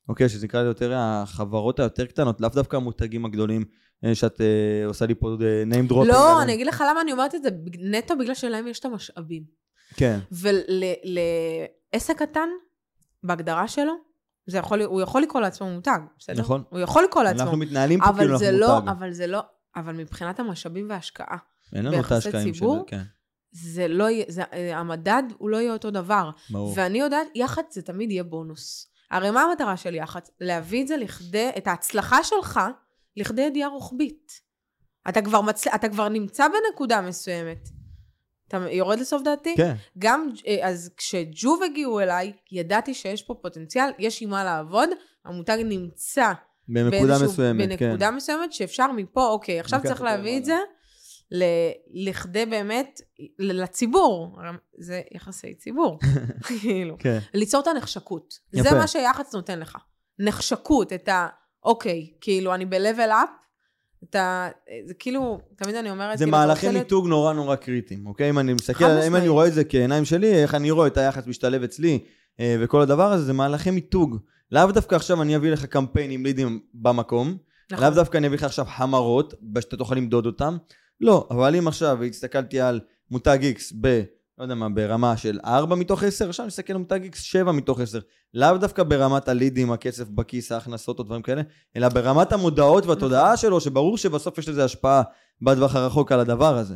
[0.09, 3.65] אוקיי, שזה נקרא יותר החברות היותר קטנות, לאו דווקא המותגים הגדולים,
[4.05, 6.07] אה, שאת אה, עושה לי פה אה, name dropping.
[6.07, 6.41] לא.
[6.41, 9.43] אני אגיד לך למה אני אומרת את זה, נטו בגלל שלהם יש את המשאבים.
[9.95, 10.19] כן,
[11.93, 12.49] ולעסק קטן,
[13.23, 13.93] בהגדרה שלו,
[14.47, 16.41] זה יכול, הוא יכול לקרוא לעצמו מותג, בסדר?
[16.41, 16.63] נכון.
[16.69, 17.41] הוא יכול לקרוא לעצמו.
[17.41, 18.89] אנחנו מתנהלים פה כאילו אנחנו לא, מותג.
[18.89, 19.41] אבל זה לא,
[19.75, 21.37] אבל מבחינת המשאבים וההשקעה,
[21.75, 23.01] אין לנו את ההשקעים של ציבור, זה, כן,
[23.51, 24.43] זה לא יהיה, זה,
[24.75, 26.29] המדד הוא לא יהיה אותו דבר.
[26.49, 26.73] ברור.
[26.75, 28.91] ואני יודעת, יח"צ זה תמיד יהיה בונוס.
[29.11, 30.29] הרי מה המטרה של יח"צ?
[30.41, 32.59] להביא את זה לכדי, את ההצלחה שלך,
[33.17, 34.31] לכדי ידיעה רוחבית.
[35.09, 35.67] אתה כבר, מצ...
[35.67, 37.69] אתה כבר נמצא בנקודה מסוימת.
[38.47, 39.53] אתה יורד לסוף דעתי?
[39.57, 44.89] כן, גם, אה, אז כשג'וב הגיעו אליי, ידעתי שיש פה פוטנציאל, יש עם מה לעבוד,
[45.25, 46.33] המותג נמצא
[46.67, 47.87] בנקודה מסוימת, כן.
[47.89, 50.45] בנקודה מסוימת, שאפשר מפה, אוקיי, עכשיו צריך להביא את.
[50.45, 50.57] זה
[51.31, 51.71] ל-
[52.09, 53.01] לכדי באמת,
[53.39, 54.37] לציבור.
[54.79, 55.99] זה יחסי ציבור,
[56.61, 56.95] כאילו.
[56.99, 58.33] כן, ליצור את הנחשקות.
[58.53, 58.69] יפה.
[58.69, 59.77] זה מה שיח"צ נותן לך.
[60.19, 61.27] נחשקות, את ה...
[61.63, 63.46] אוקיי, כאילו, אני ב-level up,
[64.03, 64.49] את ה...
[64.85, 68.29] זה כאילו, תמיד אני אומרת, זה כאילו, אתה מהלכי מיתוג נורא נורא קריטיים, אוקיי?
[68.29, 69.27] אם אני מסתכל, אם אני.
[69.27, 71.99] רואה את זה כעיניים שלי, איך אני רואה את היחס משתלב אצלי,
[72.39, 74.17] אה, וכל הדבר הזה, זה מהלכי מיתוג.
[74.51, 77.37] לאו דווקא עכשיו אני אביא לך קמפיין עם לידים במקום,
[77.71, 77.85] נכון.
[77.85, 80.57] לאו דווקא אני אביא לך עכשיו המרות, שאתה תוכל למדוד אותם.
[81.01, 82.79] לא, אבל אם עכשיו הסתכלתי על
[83.11, 84.03] מותג X ב...
[84.37, 87.51] לא יודע מה, ברמה של 4 מתוך 10, עכשיו אני מסתכל על מותג X 7
[87.51, 87.99] מתוך 10.
[88.33, 91.41] לאו דווקא ברמת הלידים, הכסף בכיס, ההכנסות או דברים כאלה,
[91.75, 93.37] אלא ברמת המודעות והתודעה נכון.
[93.37, 95.01] שלו, שברור שבסוף יש לזה השפעה
[95.41, 96.75] בטווח הרחוק על הדבר הזה.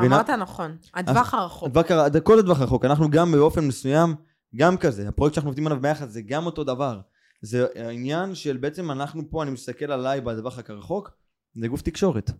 [0.00, 1.76] אמרת נכון, הטווח הרחוק.
[1.76, 4.14] הר- כל הטווח הרחוק, אנחנו גם באופן מסוים,
[4.56, 7.00] גם כזה, הפרויקט שאנחנו עובדים עליו ביחד זה גם אותו דבר.
[7.42, 11.10] זה העניין של בעצם אנחנו פה, אני מסתכל עליי בטווח הרחוק,
[11.54, 12.30] זה גוף תקשורת.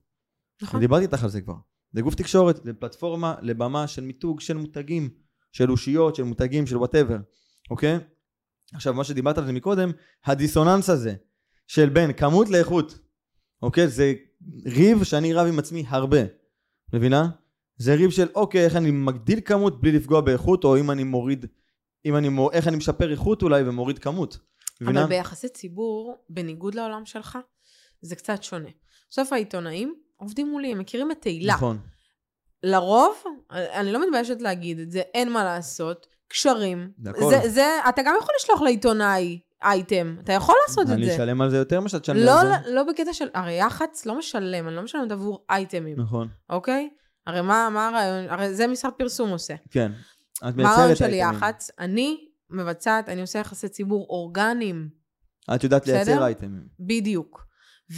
[0.62, 0.80] נכון.
[0.80, 1.54] דיברתי איתך על זה כבר.
[1.92, 5.10] זה גוף תקשורת, זה פלטפורמה לבמה של מיתוג של מותגים,
[5.52, 7.16] של אושיות, של מותגים, של whatever,
[7.70, 7.98] אוקיי?
[8.74, 9.92] עכשיו, מה שדיברת על זה מקודם,
[10.24, 11.14] הדיסוננס הזה
[11.66, 12.98] של בין כמות לאיכות,
[13.62, 13.88] אוקיי?
[13.88, 14.12] זה
[14.66, 16.18] ריב שאני רב עם עצמי הרבה,
[16.92, 17.30] מבינה?
[17.76, 21.46] זה ריב של אוקיי, איך אני מגדיל כמות בלי לפגוע באיכות, או אם אני מוריד,
[22.04, 24.38] אם אני, מור- איך אני משפר איכות אולי ומוריד כמות.
[24.80, 25.00] מבינה?
[25.00, 27.38] אבל ביחסי ציבור, בניגוד לעולם שלך,
[28.00, 28.68] זה קצת שונה.
[29.10, 31.54] בסוף העיתונאים עובדים מולי, הם מכירים את תהילה.
[31.54, 31.78] נכון.
[32.62, 36.90] לרוב, אני לא מתביישת להגיד את זה, אין מה לעשות, קשרים.
[36.98, 37.12] זה.
[37.30, 41.14] זה, זה, אתה גם יכול לשלוח לעיתונאי אייטם, אתה יכול לעשות את אני זה.
[41.14, 42.52] אשלם על זה יותר ממה שאת תשלם לא, על זה.
[42.70, 46.28] לא, לא בקטע של, הרי יח"צ לא משלם, אני לא משלמת עבור אייטמים, נכון.
[46.50, 46.88] אוקיי?
[47.26, 48.30] הרי מה, מה הרעיון?
[48.30, 49.54] הרי זה משרד פרסום עושה.
[49.70, 49.92] כן.
[50.48, 51.12] את מה הרעיון של.
[51.12, 51.70] יח"צ?
[51.78, 54.88] אני מבצעת, אני עושה יחסי ציבור אורגניים.
[55.54, 55.86] את יודעת?
[55.86, 56.62] לייצר אייטמים.
[56.80, 57.46] בדיוק.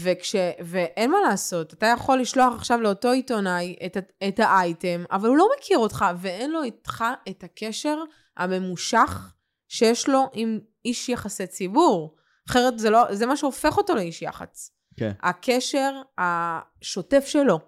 [0.03, 0.37] וכש...
[0.65, 3.97] ואין מה לעשות, אתה יכול לשלוח עכשיו לאותו עיתונאי את,
[4.29, 7.99] את האייטם, אבל הוא לא מכיר אותך, ואין לו איתך את הקשר
[8.37, 9.35] הממושך
[9.69, 12.17] שיש לו עם איש יחסי ציבור.
[12.49, 14.71] אחרת זה, לא, זה מה שהופך אותו לאיש יח"צ.
[14.97, 15.13] כן.
[15.23, 17.59] הקשר השוטף שלו.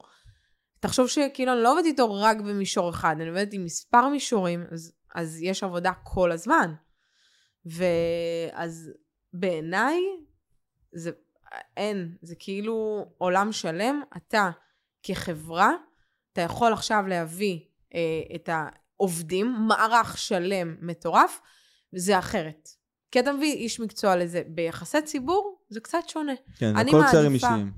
[0.81, 4.93] תחשוב שכאילו אני לא עובדת איתו רק במישור אחד, אני עובדת עם מספר מישורים, אז,
[5.15, 6.75] אז יש עבודה כל הזמן.
[7.67, 8.91] ואז
[9.33, 10.01] בעיניי,
[10.93, 11.11] זה
[11.77, 14.03] אין, זה כאילו עולם שלם.
[14.17, 14.51] אתה
[15.03, 15.73] כחברה,
[16.33, 17.61] אתה יכול עכשיו להביא
[17.95, 21.41] אה, את העובדים, מערך שלם מטורף,
[21.95, 22.69] וזה אחרת.
[23.11, 24.43] כי אתה מביא איש מקצוע לזה.
[24.47, 26.33] ביחסי ציבור, זה קצת שונה.
[26.59, 27.73] כן, הכל קשרים אישיים.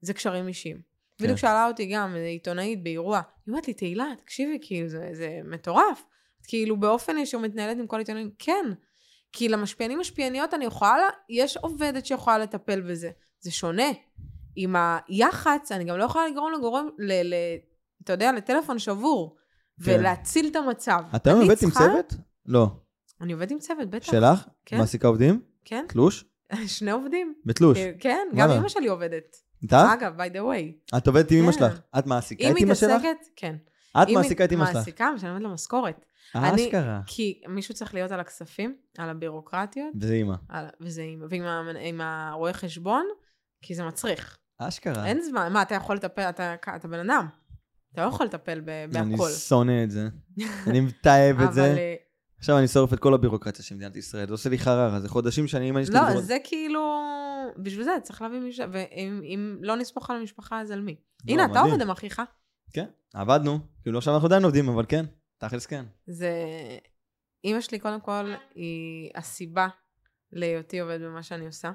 [0.00, 0.76] זה קשרים אישיים.
[0.76, 1.24] כן.
[1.24, 6.04] בדיוק שאלה אותי גם עיתונאית באירוע, היא אומרת לי, תהילה, תקשיבי, כאילו, זה, זה מטורף.
[6.40, 8.66] את כאילו באופן ישיר מתנהלת עם כל עיתונאים, כן.
[9.32, 13.10] כי למשפיענים משפיעניות אני יכולה, לה- יש עובדת שיכולה לטפל בזה.
[13.40, 13.86] זה שונה.
[14.56, 14.76] עם
[15.08, 17.34] היח"צ, אני גם לא יכולה לגרום לגורם, ל, ל,
[18.04, 19.36] אתה יודע, לטלפון שבור,
[19.84, 19.96] כן.
[20.00, 21.02] ולהציל את המצב.
[21.16, 22.14] את היום אני עובדת עם צריכה- צוות?
[22.46, 22.66] לא.
[23.20, 24.06] אני עובדת עם צוות, בטח.
[24.12, 24.46] שלך?
[24.66, 24.78] כן.
[24.78, 25.40] מעסיקה עובדים?
[25.64, 26.24] כן, תלוש?
[26.78, 27.34] שני עובדים.
[27.44, 27.78] בתלוש.
[28.00, 28.50] כן, גם.
[28.50, 29.36] אמא שלי עובדת.
[29.62, 29.76] איתך?
[29.94, 30.96] אגב, by the way.
[30.98, 31.58] את עובדת עם אמא כן.
[31.58, 31.80] שלך?
[31.98, 32.90] את מעסיקה היא את אמא שלך?
[32.90, 33.56] מתעסקת, כן.
[34.02, 34.76] את היא מעסיקה את אמא שלך?
[34.76, 36.06] מעסיקה, משלמת לה משכורת.
[36.44, 37.00] אני- אשכרה.
[37.06, 40.34] כי מישהו צריך להיות על הכספים, על הבירוקרטיות, וזה אמא.
[40.48, 41.42] על, וזה עם, ועם
[41.80, 43.06] עם הרואה חשבון,
[43.62, 44.38] כי זה מצריך.
[44.58, 45.06] אשכרה.
[45.06, 47.26] אין זמן, מה, אתה יכול לטפל, אתה, אתה בן אדם.
[47.92, 48.62] אתה לא יכול לטפל
[48.94, 49.30] אני בהכל.
[49.30, 50.08] שונא את זה.
[50.66, 51.74] אני מתעב את זה.
[51.78, 51.94] אה,
[52.38, 55.46] עכשיו אני שורף את כל הבירוקרטיה של מדינת ישראל, זה עושה לי חררה, זה חודשים
[55.46, 55.94] שאני, אני אשתי...
[55.94, 57.02] לא, זה כאילו...
[57.58, 60.96] בשביל זה צריך להביא מישהו, ואם אם לא נסמוך על המשפחה, אז על מי?
[61.26, 61.60] לא, הנה, אתה.
[61.60, 62.22] עובד עם אחיך.
[62.72, 65.04] כן, עבדנו, כאילו עכשיו אנחנו עדיין עובדים, אבל כן,
[65.38, 65.84] תכלס כן.
[66.06, 66.32] זה...
[67.44, 69.68] אימא שלי, קודם כל, היא הסיבה
[70.32, 71.70] להיותי עובד במה שאני עושה.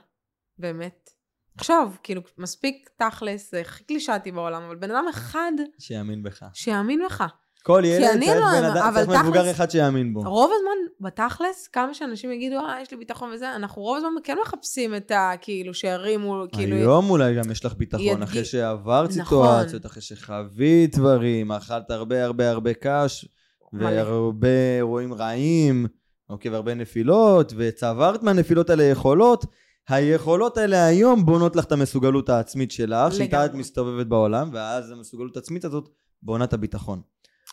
[0.58, 1.10] באמת.
[1.58, 6.46] עכשיו, כאילו, מספיק תכלס, זה הכי קלישאתי בעולם, אבל בן אדם אחד שיאמין בך.
[6.54, 7.24] שיאמין בך.
[7.64, 10.22] כל ילד צריך לא בן אדם, צריך מבוגר תכלס- אחד שיאמין בו.
[10.22, 14.38] רוב הזמן, בתכלס, כמה שאנשים יגידו, אה, יש לי ביטחון וזה, אנחנו רוב הזמן כן
[14.46, 15.32] מחפשים את ה...
[15.42, 16.76] כאילו, שירימו, כאילו...
[16.76, 19.24] היום אולי גם יש לך ביטחון, ידגי- אחרי שעברת נכון.
[19.24, 23.26] סיטואציות, אחרי שחווית דברים, אכלת הרבה הרבה הרבה קש.
[23.74, 25.86] והרבה אירועים רעים,
[26.30, 29.46] אוקיי, והרבה נפילות, וצברת מהנפילות האלה יכולות.
[29.90, 33.54] היכולות האלה היום בונות לך את המסוגלות העצמית שלך, שאיתה את.
[33.54, 35.90] מסתובבת בעולם, ואז המסוגלות העצמית הזאת
[36.22, 37.02] בונה את הביטחון.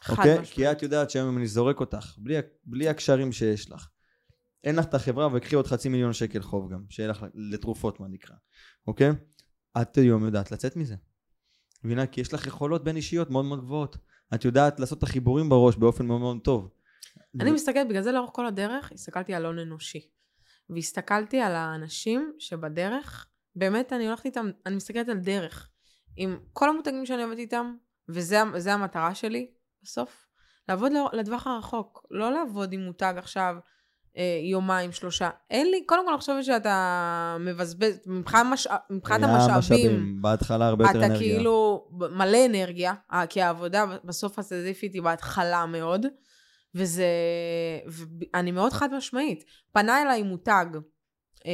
[0.03, 0.33] חד אוקיי?
[0.33, 0.51] משמעית.
[0.51, 3.89] כי את יודעת שהיום אם אני זורק אותך, בלי, בלי הקשרים שיש לך,
[4.65, 8.09] אין לך את החברה וקחי עוד חצי מיליון שקל חוב גם, שיהיה לך לתרופות מה
[8.09, 8.37] נקרא,
[8.87, 9.11] אוקיי?
[9.83, 10.95] את היום יודעת לצאת מזה.
[11.85, 12.07] מבינה?
[12.07, 13.97] כי יש לך יכולות בין אישיות מאוד מאוד גבוהות.
[14.35, 16.71] את יודעת לעשות את החיבורים בראש באופן מאוד מאוד טוב.
[17.41, 20.11] אני מסתכלת, בגלל זה לאורך כל הדרך, הסתכלתי על הון אנושי.
[20.71, 25.71] והסתכלתי על האנשים שבדרך, באמת אני הולכת איתם, אני מסתכלת על דרך.
[26.17, 27.75] עם כל המותגים שאני עובדת איתם,
[28.09, 29.51] וזה זה המטרה שלי
[29.83, 30.27] בסוף,
[30.69, 32.07] לעבוד לטווח הרחוק.
[32.11, 33.57] לא לעבוד עם מותג עכשיו
[34.43, 35.31] יומיים, שלושה.
[35.51, 38.01] אין לי, קודם כל אני חושבת שאתה מבזבז,
[38.91, 41.37] מבחינת היה המשאבים, בהתחלה הרבה יותר אתה אנרגיה.
[41.37, 46.07] כאילו ב- מלא אנרגיה, אה, כי העבודה בסוף הסיזיפית היא בהתחלה מאוד,
[46.75, 47.07] וזה,
[47.87, 49.45] ואני מאוד חד משמעית.
[49.73, 50.67] פנה אליי מותג,
[51.47, 51.53] אה,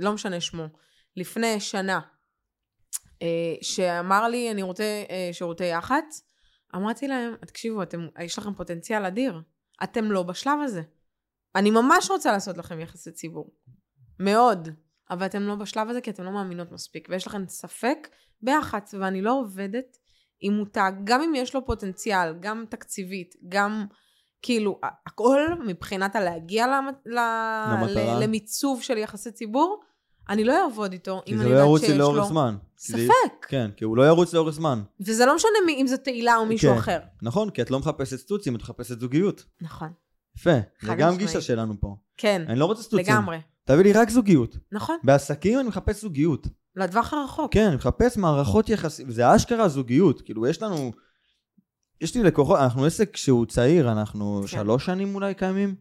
[0.00, 0.66] לא משנה שמו,
[1.16, 2.00] לפני שנה,
[3.22, 6.22] אה, שאמר לי, אני רוצה אה, שירותי יח"צ,
[6.74, 9.40] אמרתי להם, תקשיבו, אתם, יש לכם פוטנציאל אדיר,
[9.82, 10.82] אתם לא בשלב הזה.
[11.56, 13.50] אני ממש רוצה לעשות לכם יחסי ציבור.
[14.18, 14.68] מאוד.
[15.10, 18.08] אבל אתם לא בשלב הזה כי אתם לא מאמינות מספיק, ויש לכם ספק
[18.42, 19.96] ביח"צ, ואני לא עובדת
[20.40, 23.86] עם מותג, גם אם יש לו פוטנציאל, גם תקציבית, גם
[24.42, 26.66] כאילו, הכל מבחינת הלהגיע.
[26.66, 28.18] למטרה.
[28.18, 28.22] ל...
[28.22, 29.80] למיצוב של יחסי ציבור,
[30.28, 32.56] אני לא אעבוד איתו אם אני לא יודעת שיש לו זמן.
[32.76, 33.46] כי זה- ספק.
[33.48, 34.82] כן, כי הוא לא ירוץ לאורך זמן.
[35.00, 36.78] וזה לא משנה אם זו תהילה או מישהו כן.
[36.78, 36.98] אחר.
[37.22, 39.44] נכון, כי את לא מחפשת סטוצים, את מחפשת זוגיות.
[39.60, 39.92] נכון.
[40.40, 41.16] יפה, זה גם.
[41.16, 41.96] גישה שלנו פה.
[42.16, 43.14] כן, אני לא רוצה סטוצים.
[43.14, 43.38] לגמרי.
[43.64, 44.56] תביא לי רק זוגיות.
[44.72, 46.46] נכון, בעסקים אני מחפש זוגיות.
[46.76, 47.52] לטווח הרחוק.
[47.52, 50.92] כן, אני מחפש מערכות יחסים, זה אשכרה זוגיות, כאילו יש לנו,
[52.00, 54.46] יש לי לקוחות, אנחנו עסק שהוא צעיר, אנחנו כן.
[54.46, 55.74] שלוש שנים אולי קיימים,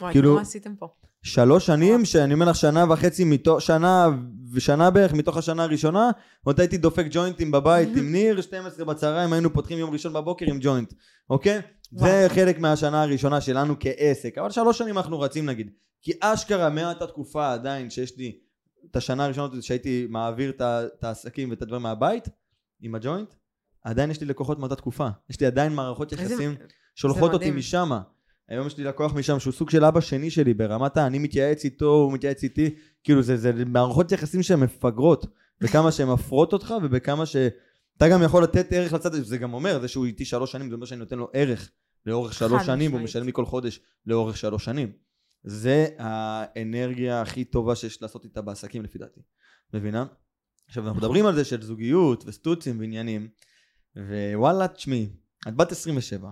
[0.00, 0.34] וואי, כאילו- כאילו...
[0.34, 0.86] מה עשיתם פה?
[1.22, 4.08] שלוש שנים, שאני אומר לך שנה וחצי מתוך, שנה
[4.52, 6.10] ושנה בערך מתוך השנה הראשונה,
[6.44, 10.58] עוד הייתי דופק ג'וינטים בבית עם ניר, 12 בצהריים היינו פותחים יום ראשון בבוקר עם
[10.60, 10.92] ג'וינט,
[11.30, 11.60] אוקיי?
[11.92, 12.10] וואו.
[12.10, 15.70] זה חלק מהשנה הראשונה שלנו כעסק, אבל שלוש שנים אנחנו רצים נגיד,
[16.02, 18.38] כי אשכרה מאותה תקופה עדיין שיש לי
[18.90, 22.28] את השנה הראשונה שהייתי מעביר את העסקים ואת הדברים מהבית
[22.80, 23.34] עם הג'וינט,
[23.84, 26.54] עדיין יש לי לקוחות מאותה תקופה, יש לי עדיין מערכות יחסים
[26.94, 27.50] שולחות אותי.
[27.50, 27.90] משם.
[28.48, 31.06] היום יש לי לקוח משם שהוא סוג של אבא שני שלי ברמת ה...
[31.06, 35.26] אני מתייעץ איתו, הוא מתייעץ איתי, כאילו זה, זה מערכות יחסים שהן מפגרות,
[35.60, 37.36] בכמה שהן מפרות אותך ובכמה ש...
[37.96, 40.68] אתה גם יכול לתת ערך לצד הזה, זה גם אומר, זה שהוא איתי שלוש שנים,
[40.68, 41.70] זה אומר שאני נותן לו ערך
[42.06, 43.04] לאורך שלוש שנים, והוא.
[43.04, 44.92] משלם לי כל חודש לאורך שלוש שנים.
[45.44, 49.20] זה האנרגיה הכי טובה שיש לעשות איתה בעסקים לפי דעתי,
[49.74, 50.06] מבינה?
[50.68, 53.28] עכשיו אנחנו מדברים על זה של זוגיות וסטוצים ועניינים,
[53.96, 55.10] ווואלה, תשמעי,
[55.48, 56.30] את בת 27,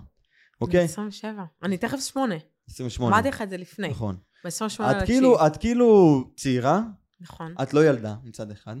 [0.61, 0.83] אוקיי?
[0.83, 1.43] 27.
[1.63, 2.35] אני תכף שמונה.
[2.69, 3.15] 28.
[3.15, 3.89] אמרתי לך את זה לפני.
[3.89, 4.17] נכון.
[4.45, 6.81] ב-28 את כאילו, את כאילו צעירה,
[7.19, 7.55] נכון.
[7.61, 8.75] את לא ילדה מצד אחד,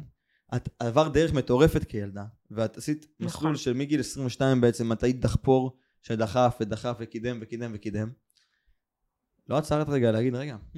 [0.55, 3.25] את עברת דרך מטורפת כילדה, ואת עשית נכון.
[3.39, 8.09] מסלול של מגיל 22 בעצם, את היית דחפור שדחף ודחף וקידם וקידם וקידם.
[9.49, 10.77] לא עצרת רגע להגיד, רגע, "Hmm,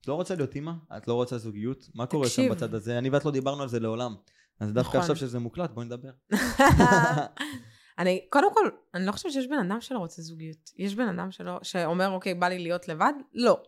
[0.00, 0.72] את לא רוצה להיות אימא?
[0.96, 1.88] את לא רוצה זוגיות?
[1.94, 2.52] מה קורה שם תקשיב.
[2.52, 2.98] בצד הזה?
[2.98, 4.14] אני ואת לא דיברנו על זה לעולם.
[4.60, 5.00] אז דווקא נכון.
[5.00, 6.10] עכשיו שזה מוקלט, בואי נדבר.
[7.98, 10.70] אני, קודם כל, אני לא חושבת שיש בן אדם שלא רוצה זוגיות.
[10.76, 13.12] יש בן אדם שלא, שאומר, אוקיי, בא לי להיות לבד?
[13.34, 13.62] לא.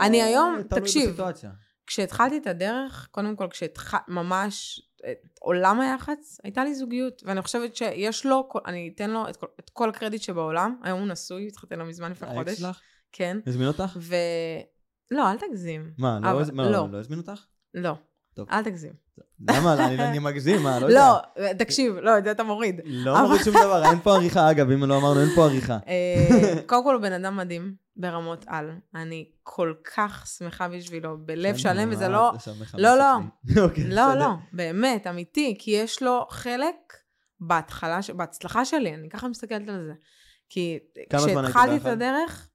[0.00, 1.08] אני היום- אה, תלוי תקשיב.
[1.08, 1.50] בסיטואציה.
[1.88, 7.76] כשהתחלתי את הדרך, קודם כל, כשהתחלתי, ממש, את עולם היח"צ, הייתה לי זוגיות, ואני חושבת
[7.76, 11.78] שיש לו, אני אתן לו את כל, את כל הקרדיט שבעולם, היום הוא נשוי, התחתן
[11.78, 12.58] לו מזמן לפני האקס חודש.
[12.58, 12.80] שלך?
[13.12, 13.38] כן.
[13.46, 13.96] הזמין אותך?
[13.96, 14.14] ו...
[15.10, 15.90] לא, אל תגזים.
[15.98, 16.88] מה, לא אבל- מה, לא.
[16.92, 17.44] לא הזמין אותך?
[17.74, 17.92] לא.
[18.34, 18.46] טוב.
[18.50, 18.92] אל תגזים.
[19.48, 19.86] למה?
[19.86, 20.78] אני אני מגזים, מה?
[20.80, 21.12] לא יודע.
[21.36, 22.80] לא, תקשיב, לא, את זה אתה מוריד.
[22.84, 25.78] לא מוריד שום דבר, אין פה עריכה, אגב, אם לא אמרנו, אין פה עריכה.
[25.88, 28.70] אה, קודם כל הוא בן אדם מדהים ברמות על.
[28.94, 32.32] אני כל כך שמחה בשבילו, בלב שלם, וזה לא...
[32.74, 33.14] לא, לא.
[33.64, 34.18] אוקיי, לא, בסדר.
[34.18, 36.76] לא, באמת, אמיתי, כי יש לו חלק
[37.40, 39.92] בהתחלה, בהצלחה שלי, אני ככה מסתכלת על זה.
[40.48, 40.78] כי
[41.10, 41.86] כשהתחלתי את?
[41.86, 42.50] הדרך,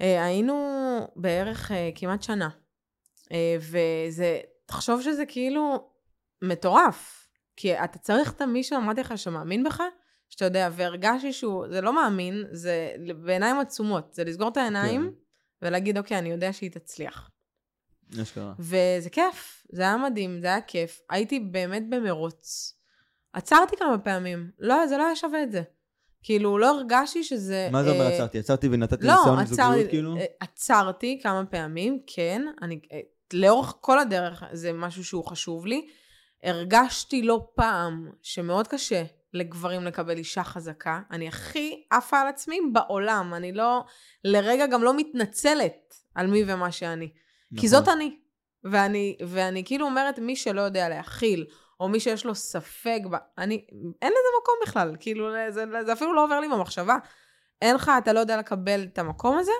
[0.00, 0.56] אה, היינו
[1.16, 2.48] בערך אה, כמעט שנה.
[3.32, 5.90] אה, וזה, תחשוב שזה כאילו
[6.42, 7.28] מטורף.
[7.56, 9.80] כי אתה צריך את המישהו, אמרתי לך, שמאמין בך,
[10.28, 12.90] שאתה יודע, והרגשתי שהוא, זה לא מאמין, זה
[13.24, 14.14] בעיניים עצומות.
[14.14, 15.66] זה לסגור את העיניים כן.
[15.66, 17.30] ולהגיד, אוקיי, אני יודע שהיא תצליח.
[18.22, 18.52] אשכרה.
[18.58, 21.00] וזה כיף, זה היה מדהים, זה היה כיף.
[21.10, 22.74] הייתי באמת במרוץ.
[23.32, 25.62] עצרתי כמה פעמים, לא, זה לא היה שווה את זה.
[26.22, 27.68] כאילו, לא הרגשתי שזה...
[27.72, 28.38] מה זה אומר אה, עצרתי?
[28.38, 30.16] עצרתי ונתתי לא, ניסיון עצרתי, לזוגיות כאילו?
[30.16, 32.42] אה, עצרתי כמה פעמים, כן.
[32.62, 33.00] אני, אה,
[33.32, 35.88] לאורך כל הדרך זה משהו שהוא חשוב לי.
[36.42, 39.02] הרגשתי לא פעם שמאוד קשה
[39.34, 41.00] לגברים לקבל אישה חזקה.
[41.10, 43.34] אני הכי עפה על עצמי בעולם.
[43.34, 43.84] אני לא,
[44.24, 47.08] לרגע גם לא מתנצלת על מי ומה שאני.
[47.48, 47.68] כי נכון.
[47.68, 48.18] זאת אני.
[48.64, 51.46] ואני, ואני כאילו אומרת, מי שלא יודע להכיל,
[51.80, 52.98] או מי שיש לו ספק.
[53.38, 53.66] אני,
[54.02, 56.96] אין לזה מקום בכלל, כאילו, זה, זה אפילו לא עובר לי במחשבה.
[57.62, 59.52] אין לך, אתה לא יודע לקבל את המקום הזה.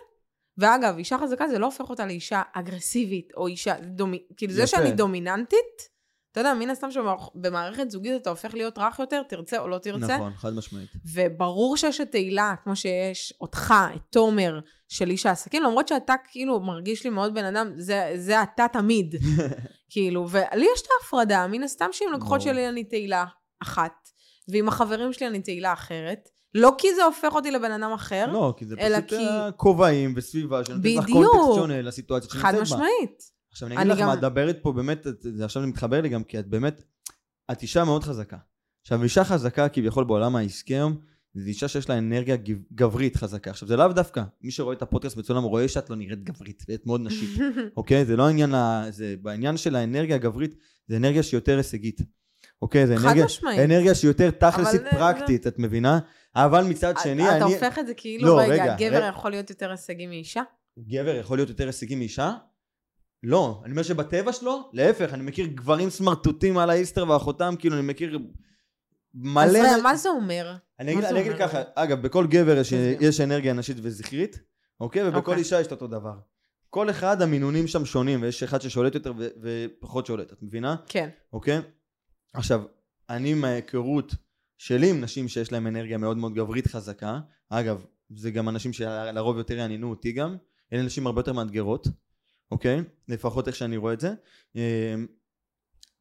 [0.59, 4.77] ואגב, אישה חזקה זה לא הופך אותה לאישה אגרסיבית, או אישה, דומי, כאילו זה יפה.
[4.77, 5.89] שאני דומיננטית,
[6.41, 10.17] אתה יודע, מן הסתם שבמערכת זוגית אתה הופך להיות רך יותר, תרצה או לא תרצה.
[10.17, 10.89] נכון, חד משמעית.
[11.15, 16.61] וברור שיש את תהילה, כמו שיש אותך, את תומר, של איש העסקים, למרות שאתה כאילו
[16.61, 19.15] מרגיש לי מאוד בן אדם, זה, זה אתה תמיד.
[19.91, 22.41] כאילו, ולי יש את ההפרדה, מן הסתם שעם לקוחות.
[22.41, 23.25] שלי אני תהילה
[23.63, 23.93] אחת,
[24.49, 26.29] ועם החברים שלי אני תהילה אחרת.
[26.55, 29.53] לא כי זה הופך אותי לבן אדם אחר, לא, כי זה אלא פשוט כי- אה,
[29.53, 31.05] כובעים וסביבה שנותנת לך.
[31.13, 32.63] קונטקסט שונה לסיטואציה חד שנמצאת בה.
[32.63, 33.38] משמעית.
[33.53, 36.09] עכשיו אני אגיד לך גם- מה, את מדברת פה באמת, זה עכשיו אני מתחבר לי
[36.09, 36.83] גם, כי את באמת,
[37.53, 38.37] את אישה מאוד חזקה.
[38.83, 40.97] עכשיו אישה חזקה כביכול בעולם העסקי היום,
[41.35, 43.51] זו אישה שיש לה אנרגיה גב- גברית חזקה.
[43.51, 46.87] עכשיו זה לאו דווקא, מי שרואה את הפודקאסט מצולם רואה שאת לא נראית גברית, ואת
[46.87, 47.41] מאוד נשית.
[47.77, 48.05] אוקיי?
[48.05, 48.55] זה לא העניין.
[48.91, 50.55] זה בעניין של האנרגיה הגברית,
[50.89, 52.01] זה אנרגיה שהיא יותר הישגית.
[52.63, 52.87] אוקיי?
[52.87, 53.27] זה אנרגיה.
[53.65, 55.99] אנרגיה שהיא יותר תכלסית פרקטית, את מבינה?
[56.37, 57.55] אבל מצד שני, אתה אני...
[57.55, 59.07] הופך את זה כאילו, לא, רגע, רגע, גבר רגע.
[59.07, 60.43] יכול להיות יותר הישגי מאישה?
[60.79, 62.33] גבר יכול להיות יותר הישגי מאישה?
[63.23, 63.61] לא.
[63.65, 68.19] אני אומר שבטבע שלו, להפך, אני מכיר גברים סמרטוטים על האיסטר ואחותם, כאילו, אני מכיר
[69.15, 69.43] מלא...
[69.43, 70.57] אז רגע, מה זה אומר?
[70.81, 71.39] אני אגיד, אני?
[71.39, 72.63] ככה, אגב, בכל גבר
[73.01, 74.41] יש, אנרגיה נשית וזכרית,
[74.81, 75.09] אוקיי?
[75.09, 75.37] ובכל אוקיי.
[75.37, 76.15] אישה יש את אותו דבר.
[76.71, 80.77] כל אחד המינונים שם שונים, ויש אחד ששולט יותר ו- ופחות שולט, את מבינה?
[80.87, 81.09] כן.
[81.33, 81.61] אוקיי?
[82.35, 82.63] עכשיו,
[83.11, 84.15] אני מההיכרות
[84.59, 87.85] שלי עם נשים שיש להם אנרגיה מאוד מאוד גברית חזקה, אגב,
[88.17, 90.37] זה גם אנשים שלרוב יותר יעניינו אותי גם,
[90.73, 91.89] אלה נשים הרבה יותר מאתגרות,
[92.51, 92.83] אוקיי?
[93.09, 94.15] לפחות איך שאני רואה את זה.
[94.55, 94.61] אמ,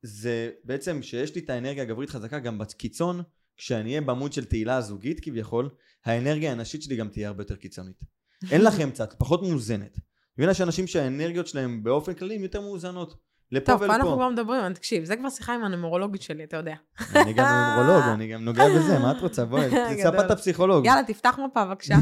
[0.02, 3.22] זה בעצם שיש לי את האנרגיה הגברית חזקה גם בקיצון,
[3.58, 5.70] כשאני אהיה בעמוד של תהילה הזוגית כביכול,
[6.06, 8.04] האנרגיה הנשית שלי גם תהיה הרבה יותר קיצונית.
[8.52, 9.98] אין לך אמצע, את פחות מאוזנת.
[10.38, 13.28] מבינה שאנשים שהאנרגיות שלהם באופן כללי הן יותר מאוזנות.
[13.52, 14.16] לפה טוב, פה אנחנו ולפה.
[14.16, 16.76] כבר מדברים, תקשיב, זה כבר שיחה עם הנומרולוגית שלי, אתה יודע.
[17.16, 19.46] אני גם נומרולוג, אני גם נוגע בזה, מה את רוצה?
[19.46, 20.04] בואי, גדול.
[20.04, 20.86] ספת הפסיכולוג.
[20.86, 21.96] יאללה, תפתח מפה בבקשה.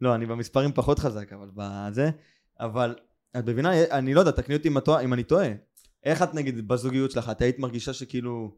[0.00, 2.10] לא, אני במספרים פחות חזק, אבל בזה.
[2.60, 2.94] אבל,
[3.38, 4.68] את מבינה, אני לא יודע, תקני אותי
[5.04, 5.48] אם אני טועה.
[6.04, 8.50] איך את נגיד בזוגיות שלך, את היית מרגישה שכאילו,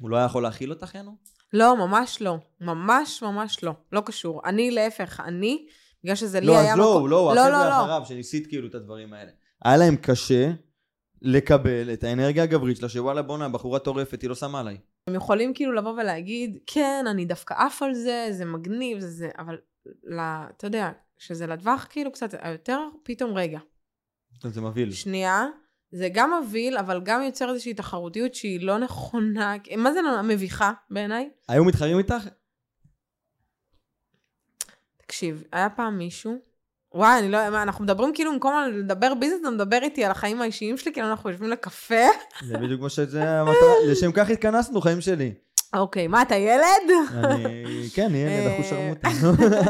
[0.00, 1.16] הוא לא היה יכול להכיל אותך, יאנו?
[1.52, 2.36] לא, ממש לא.
[2.60, 3.72] ממש ממש לא.
[3.92, 4.42] לא קשור.
[4.44, 5.66] אני להפך, אני,
[6.04, 7.00] בגלל שזה לי לא, היה אז לא, מקום...
[7.00, 7.84] הוא לא, הוא לא, החבר'ה לא, לא.
[7.84, 9.30] אחריו, שניסית כאילו את הדברים האלה.
[9.64, 10.52] היה להם קשה
[11.22, 14.78] לקבל את האנרגיה הגברית שלה, שוואלה בואנה, בחורה טורפת, היא לא שמה עליי.
[15.06, 19.30] הם יכולים כאילו לבוא ולהגיד, כן, אני דווקא עף על זה, זה מגניב, זה זה,
[19.38, 19.56] אבל
[20.56, 23.58] אתה יודע, שזה לטווח כאילו קצת יותר, פתאום רגע.
[24.48, 24.92] זה מבהיל.
[24.92, 25.46] שנייה,
[25.92, 31.30] זה גם מבהיל, אבל גם יוצר איזושהי תחרותיות שהיא לא נכונה, מה זה מביכה בעיניי?
[31.48, 32.28] היו מתחרים איתך?
[34.96, 36.50] תקשיב, היה פעם מישהו,
[36.94, 40.76] וואי, אני לא, אנחנו מדברים כאילו, במקום לדבר ביזנס, אתה מדבר איתי על החיים האישיים
[40.76, 42.04] שלי, כאילו אנחנו יושבים לקפה.
[42.42, 45.32] זה בדיוק מה שזה המטרה, לשם כך התכנסנו, חיים שלי.
[45.74, 46.90] אוקיי, מה, אתה ילד?
[47.14, 49.08] אני, כן, ילד, אה, אחוז שרמוטה.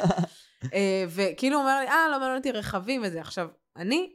[0.75, 3.21] אה, וכאילו אומר לי, אה, לא מעניין אותי רכבים וזה.
[3.21, 4.13] עכשיו, אני,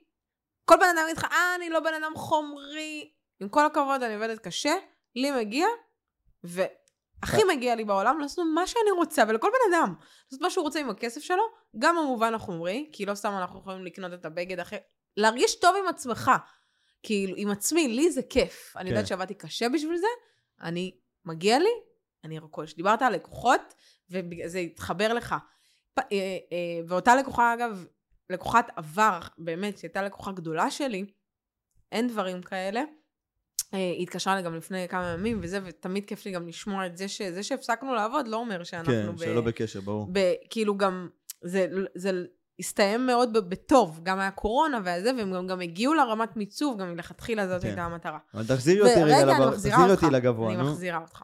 [0.65, 3.11] כל בן אדם יגיד לך, אה, אני לא בן אדם חומרי.
[3.39, 4.73] עם כל הכבוד, אני עובדת קשה,
[5.15, 5.67] לי מגיע,
[6.43, 9.93] והכי מגיע לי בעולם לעשות מה שאני רוצה, ולכל בן אדם.
[10.25, 11.43] לעשות מה שהוא רוצה עם הכסף שלו,
[11.79, 14.77] גם במובן החומרי, כי לא סתם אנחנו יכולים לקנות את הבגד אחר,
[15.17, 16.31] להרגיש טוב עם עצמך.
[17.03, 18.73] כאילו, עם עצמי, לי זה כיף.
[18.77, 18.89] אני כן.
[18.89, 20.07] יודעת שעבדתי קשה בשביל זה,
[20.61, 21.69] אני, מגיע לי,
[22.23, 22.73] אני רוכש.
[22.73, 23.73] דיברת על לקוחות,
[24.09, 25.35] וזה התחבר לך.
[25.99, 26.37] אה, אה,
[26.87, 27.85] ואותה לקוחה, אגב,
[28.29, 31.05] לקוחת עבר, באמת, שהייתה לקוחה גדולה שלי,
[31.91, 32.83] אין דברים כאלה.
[33.73, 36.97] אה, היא התקשרה אליי גם לפני כמה ימים וזה, ותמיד כיף לי גם לשמוע את
[36.97, 39.17] זה שזה שהפסקנו לעבוד לא אומר שאנחנו כן, ב...
[39.17, 40.09] שלא בקשר, ברור.
[40.11, 40.19] ב...
[40.49, 41.09] כאילו גם,
[41.41, 42.11] זה, זה
[42.59, 46.93] הסתיים מאוד ב- בטוב, גם היה קורונה וזה, והם גם, גם הגיעו לרמת מיצוב, גם
[46.93, 47.67] מלכתחילה זאת כן.
[47.67, 48.19] הייתה המטרה.
[48.33, 50.03] אבל תחזירי אותי רגע, אני מחזירה תחזירי אותך.
[50.03, 50.63] אותי לגבוה, אני נו.
[50.63, 51.23] מחזירה אותך.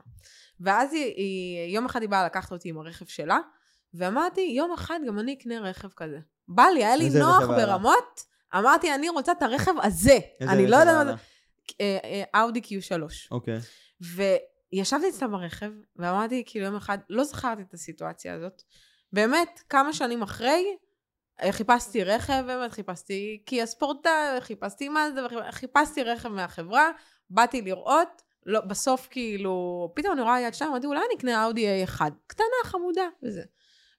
[0.60, 3.40] ואז היא, היא, יום אחד היא באה לקחת אותי עם הרכב שלה,
[3.94, 6.20] ואמרתי, יום אחד גם אני אקנה רכב כזה.
[6.56, 7.44] בא לי, היה לי נוח?
[7.48, 8.24] ברמות,
[8.56, 10.20] אמרתי, אני רוצה את הרכב הזה.
[10.42, 11.12] אני לא יודעת מה זה.
[11.82, 13.02] אה, אה, אאודי Q3.
[13.32, 13.60] אוקיי.
[14.02, 18.62] וישבתי אצלה ברכב, ואמרתי, כאילו, יום אחד, לא זכרתי את הסיטואציה הזאת.
[19.14, 20.66] באמת, כמה שנים אחרי,
[21.42, 26.90] אה, חיפשתי רכב, באמת חיפשתי קיה ספורטה, חיפשתי מזדה, חיפשתי רכב מהחברה,
[27.30, 31.86] באתי לראות, לא, בסוף כאילו, פתאום אני רואה יד שתיים, אמרתי, אולי אני אקנה אאודי
[31.86, 33.42] A1, קטנה, חמודה, וזה.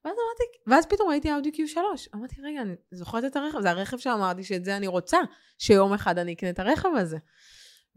[0.05, 1.77] ואז אמרתי, ואז פתאום ראיתי אאודי Q3,
[2.15, 5.19] אמרתי, רגע, אני זוכרת את הרכב, זה הרכב שאמרתי שאת זה אני רוצה,
[5.59, 7.19] שיום אחד אני אקנה את הרכב הזה.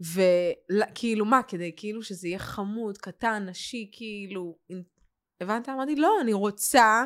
[0.00, 4.56] וכאילו, מה, כדי כאילו שזה יהיה חמוד, קטן, נשי, כאילו,
[5.40, 5.68] הבנת?
[5.68, 7.04] אמרתי, לא, אני רוצה,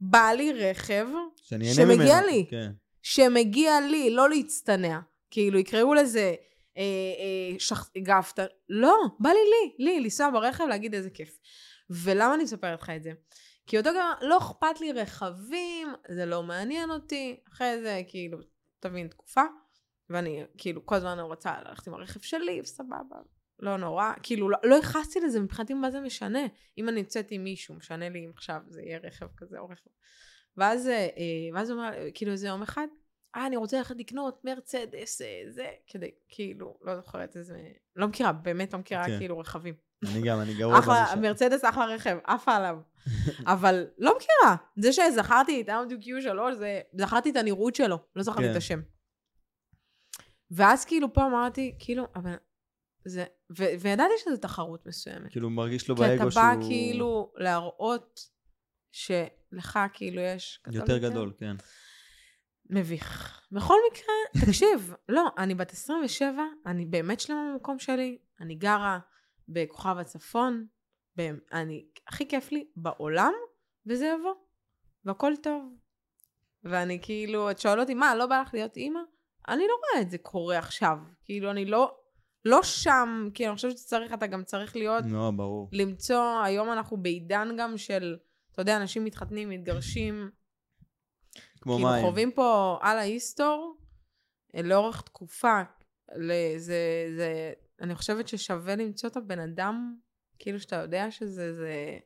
[0.00, 1.06] בא לי רכב
[1.52, 1.74] אהנה ממנו.
[1.74, 2.46] שמגיע לי.
[2.50, 2.70] כן.
[3.02, 5.00] שמגיע לי, לא להצטנע.
[5.30, 6.34] כאילו, יקראו לזה
[6.78, 7.90] אה, אה, שח...
[7.98, 8.38] גאפת.
[8.68, 11.38] לא, בא לי לי, לי, לנסוע ברכב, להגיד איזה כיף.
[11.90, 13.12] ולמה אני מספרת לך את זה?
[13.66, 17.40] כי אותו גם, לא אכפת לי רכבים, זה לא מעניין אותי.
[17.52, 18.38] אחרי זה, כאילו,
[18.80, 19.42] תבין, תקופה.
[20.10, 23.16] ואני, כאילו, כל הזמן רוצה ללכת עם הרכב שלי, וסבבה.
[23.58, 24.12] לא נורא.
[24.22, 26.40] כאילו, לא, לא ייחסתי לזה, מבחינתי מה זה משנה.
[26.78, 29.90] אם אני יוצאת עם מישהו, משנה לי אם עכשיו זה יהיה רכב כזה או רכב.
[30.56, 31.08] ואז, אה,
[31.54, 32.86] ואז הוא אומר, כאילו, איזה יום אחד,
[33.36, 37.58] אה, אני רוצה ללכת לקנות מרצדס, אה, זה, כדי, כאילו, לא זוכרת איזה,
[37.96, 39.18] לא מכירה, באמת לא מכירה, כן.
[39.18, 39.74] כאילו, רכבים.
[40.02, 41.14] אני גם, אני גרוע אחלה.
[41.20, 42.76] מרצדס אחלה רכב, עפה עליו.
[43.46, 44.56] אבל לא מכירה.
[44.76, 48.50] זה שזכרתי את אאודי Q3, זה, זכרתי את הנראות שלו, לא זכרתי כן.
[48.50, 48.80] את השם.
[50.50, 52.34] ואז כאילו פה אמרתי, כאילו, אבל
[53.04, 53.24] זה,
[53.58, 55.30] ו, וידעתי שזו תחרות מסוימת.
[55.30, 58.20] כאילו, מרגיש לו כי אתה באגו בא שהוא כאילו להראות
[58.92, 60.62] שלך כאילו יש...
[60.72, 61.56] יותר גדול, כן.
[62.70, 63.40] מביך.
[63.52, 68.98] בכל מקרה, תקשיב, לא, אני בת 27, אני באמת שלמה במקום שלי, אני גרה
[69.48, 70.66] בכוכב הצפון,
[71.52, 73.32] אני, הכי כיף לי בעולם,
[73.86, 74.34] וזה יבוא,
[75.04, 75.62] והכל טוב.
[76.64, 79.00] ואני כאילו, את שואלת אותי, מה, לא בא לך להיות אימא?
[79.48, 80.98] אני לא רואה את זה קורה עכשיו.
[81.24, 81.94] כאילו, אני לא,
[82.44, 85.68] לא שם, כי אני חושבת שצריך, אתה גם צריך להיות נו, ברור.
[85.72, 88.16] למצוא, היום אנחנו בעידן גם של,
[88.52, 90.30] אתה יודע, אנשים מתחתנים, מתגרשים,
[91.60, 92.04] כמו כאילו מים.
[92.04, 93.76] חווים פה על ההיסטור
[94.54, 95.62] לאורך תקופה.
[96.16, 97.52] ל- זה, זה,
[97.82, 99.94] אני חושבת ששווה למצוא את הבן אדם,
[100.38, 101.98] כאילו שאתה יודע שזה זה,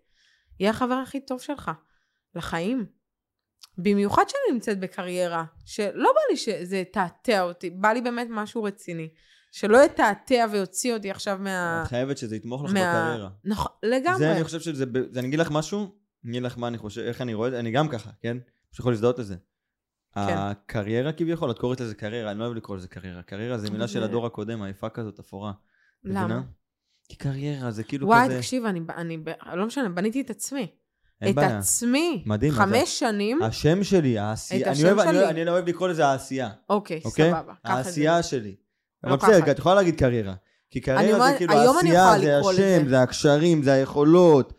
[0.61, 1.70] יהיה החבר הכי טוב שלך
[2.35, 2.87] לחיים.
[3.79, 9.09] במיוחד שאני נמצאת בקריירה, שלא בא לי שזה יתעתע אותי, בא לי באמת משהו רציני.
[9.53, 11.83] שלא יתעתע ויוציא אותי עכשיו מה...
[11.83, 13.31] את חייבת שזה יתמוך לך מה- בקריירה.
[13.45, 14.18] נכון, לגמרי.
[14.18, 17.01] זה, אני חושב שזה, זה, אני אגיד לך משהו, אני אגיד לך מה אני חושב,
[17.01, 18.37] איך אני רואה את זה, אני גם ככה, כן?
[18.70, 19.37] פשוט יכול להזדהות לזה.
[20.17, 20.35] כן.
[20.39, 23.23] הקריירה כביכול, את קוראת לזה קריירה, אני לא אוהב לקרוא לזה קריירה.
[23.23, 25.53] קריירה זה מילה של זה- הדור הקודם, היפה כזאת, אפורה.
[26.05, 26.41] למה?
[27.09, 29.19] כי קריירה זה כאילו וואי, כזה, תקשיב, אני, אני,
[29.55, 30.67] לא משנה, בניתי את עצמי.
[31.29, 31.59] את בעיה.
[31.59, 32.23] עצמי.
[32.27, 33.43] מדהים, חמש שנים.
[33.43, 35.29] השם שלי, העשייה, את השם אוהב, שלי.
[35.29, 37.31] אני לא אוהב לקרוא לזה העשייה, אוקיי, אוקיי?
[37.31, 37.53] סבבה.
[37.64, 38.55] העשייה שלי.
[39.05, 39.51] לא אבל בסדר.
[39.51, 40.35] את יכולה להגיד קריירה.
[40.71, 42.89] כי קריירה זה כאילו העשייה, זה השם.
[42.89, 44.53] זה הקשרים, זה היכולות,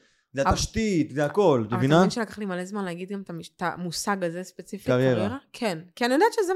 [0.43, 1.97] זה התשתית, זה הכל, את אבל אתה מבינה?
[1.97, 5.37] מבין שלקח לי מלא זמן להגיד גם את המושג הזה ספציפית, קריירה.
[5.53, 5.79] כן.
[5.95, 6.53] כי אני יודעת שזה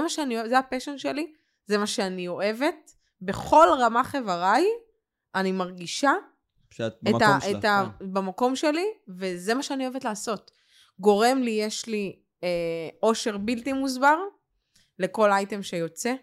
[0.00, 1.32] מה שאני, אוהבת, זה הפשן שלי,
[1.66, 2.92] זה מה שאני אוהבת.
[3.22, 4.64] בכל רמ"ח איבריי,
[5.34, 6.12] אני מרגישה
[6.70, 7.58] שאת את במקום ה, שלך.
[7.58, 8.12] את ה, כן.
[8.12, 10.50] במקום שלי, וזה מה שאני אוהבת לעשות.
[11.00, 12.48] גורם לי, יש לי אה,
[13.02, 14.16] אושר בלתי מוסבר
[14.98, 16.14] לכל אייטם שיוצא,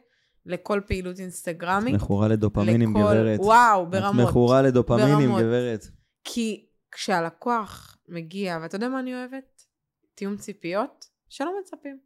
[0.45, 1.95] לכל פעילות אינסטגרמית.
[1.95, 3.39] את מכורה לדופמינים, לכל- גברת.
[3.39, 4.25] וואו, ברמות.
[4.25, 5.41] את מכורה לדופמינים, ברמות.
[5.41, 5.85] גברת.
[6.23, 6.65] כי
[6.95, 9.65] כשהלקוח מגיע, ואתה יודע מה אני אוהבת?
[10.15, 11.99] תיאום ציפיות שלא מצפים.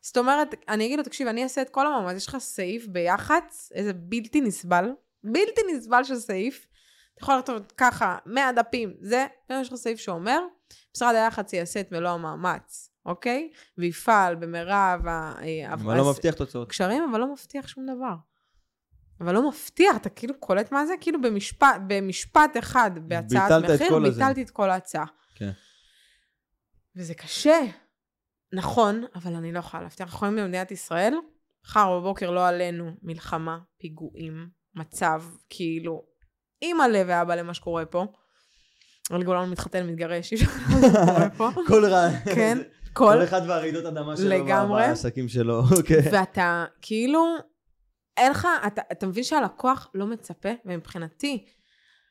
[0.00, 3.72] זאת אומרת, אני אגיד לו, תקשיב, אני אעשה את כל המאמץ, יש לך סעיף ביח"צ,
[3.74, 4.90] איזה בלתי נסבל,
[5.24, 6.66] בלתי נסבל של סעיף.
[7.14, 10.40] אתה יכול לכתוב ככה, 100 דפים, זה, יש לך סעיף שאומר,
[10.96, 13.50] משרד היח"צ יעשה את מלוא המאמץ, אוקיי?
[13.78, 15.34] ויפעל במרב ה...
[15.42, 16.68] אה, אבל לא מבטיח תוצאות.
[16.68, 18.14] קשרים, אבל לא מבטיח שום דבר.
[19.20, 20.94] אבל לא מבטיח, אתה כאילו קולט מה זה?
[21.00, 24.10] כאילו במשפט, במשפט אחד, בהצעת את מחיר, הזה.
[24.10, 25.04] ביטלתי את כל ההצעה.
[25.34, 25.50] כן.
[26.96, 27.58] וזה קשה.
[28.52, 30.06] נכון, אבל אני לא יכולה להבטיח.
[30.06, 31.14] אנחנו חיים במדינת ישראל,
[31.64, 36.02] מחר בבוקר לא עלינו מלחמה, פיגועים, מצב, כאילו,
[36.62, 38.06] אימא לב ואבא למה שקורה פה.
[39.10, 41.60] אבל גולן מתחתן, מתגרש, אי אפשר לדעת מה קורה פה.
[41.68, 42.08] כל רע.
[42.24, 42.58] כן,
[42.92, 43.24] כל כל...
[43.24, 44.28] אחד והרעידות אדמה שלו.
[44.28, 44.82] לגמרי.
[44.82, 46.02] בעסקים שלו, אוקיי.
[46.12, 47.24] ואתה כאילו,
[48.20, 51.44] אין לך, אתה, אתה מבין שהלקוח לא מצפה, ומבחינתי,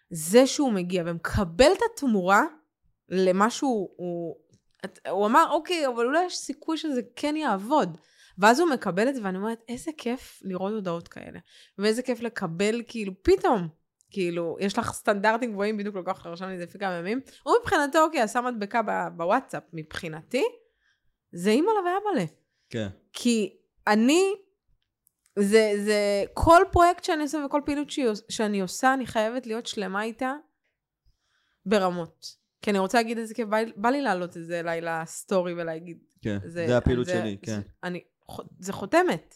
[0.10, 2.44] זה שהוא מגיע ומקבל את התמורה
[3.10, 4.36] למה שהוא, הוא,
[5.10, 7.98] הוא אמר, אוקיי, אבל אולי יש סיכוי שזה כן יעבוד.
[8.38, 11.40] ואז הוא מקבל את זה, ואני אומרת, איזה כיף לראות הודעות כאלה.
[11.78, 13.68] ואיזה כיף לקבל, כאילו, פתאום,
[14.12, 17.22] כאילו, יש לך סטנדרטים גבוהים, בדיוק לקוח רשם לי את זה לפני כמה ימים.
[17.44, 18.82] הוא מבחינתו, אוקיי, עשה מדבקה
[19.16, 19.64] בוואטסאפ.
[19.74, 20.44] מבחינתי,
[21.32, 22.26] זה אימא לה ואבא לה.
[22.70, 22.88] כן.
[23.14, 23.58] כי
[23.88, 24.34] אני,
[25.36, 27.88] זה, זה, כל פרויקט שאני עושה וכל פעילות
[28.30, 30.36] שאני עושה, אני חייבת להיות שלמה איתה
[31.66, 32.36] ברמות.
[32.62, 35.54] כי אני רוצה להגיד את זה, כי בא, בא לי להעלות את זה אליי לסטורי
[35.54, 35.98] ולהגיד.
[36.22, 37.52] כן, זה הפעילות זה, שלי, כן.
[37.52, 38.04] זה, אני,
[38.60, 39.36] זה חותמת.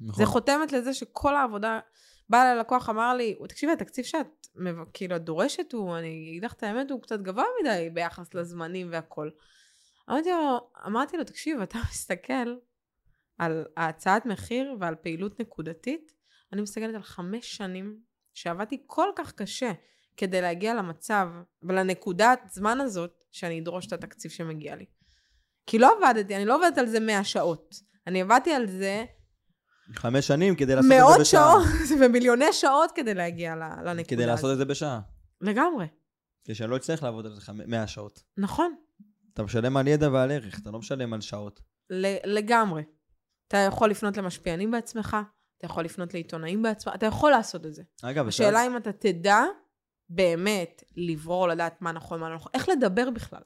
[0.00, 0.24] נכון.
[0.24, 1.80] זה חותמת לזה שכל העבודה...
[2.28, 4.46] בא אליי לקוח, אמר לי, תקשיבי, התקציב שאת,
[4.92, 8.88] כאילו, את דורשת הוא, אני אגיד לך את האמת, הוא קצת גבוה מדי ביחס לזמנים
[8.90, 9.30] והכל.
[10.10, 12.56] אמרתי לו, אמרתי לו, תקשיב, אתה מסתכל
[13.38, 16.12] על ההצעת מחיר ועל פעילות נקודתית,
[16.52, 17.98] אני מסתכלת על חמש שנים
[18.34, 19.72] שעבדתי כל כך קשה
[20.16, 21.28] כדי להגיע למצב
[21.62, 24.84] ולנקודת זמן הזאת שאני אדרוש את התקציב שמגיע לי.
[25.66, 27.74] כי לא עבדתי, אני לא עובדת על זה 100 שעות.
[28.06, 29.04] אני עבדתי על זה
[29.92, 31.52] חמש שנים כדי לעשות את מאות זה בשעה.
[31.52, 34.52] שעות ומיליוני שעות כדי להגיע לנקודה כדי לעשות.
[34.52, 35.00] את זה בשעה.
[35.40, 35.86] לגמרי,
[36.44, 38.22] כדי שאני לא אצטרך לעבוד על זה 100 שעות.
[38.38, 38.74] נכון,
[39.34, 41.60] אתה משלם על ידע ועל ערך, אתה לא משלם על שעות.
[42.24, 42.82] לגמרי.
[43.48, 45.16] אתה יכול לפנות למשפיענים בעצמך,
[45.58, 47.82] אתה יכול לפנות לעיתונאים בעצמך, אתה יכול לעשות את זה.
[48.02, 49.42] אגב, השאלה אם אתה תדע
[50.08, 53.42] באמת לברור, לדעת מה נכון, מה לא נכון, איך לדבר בכלל.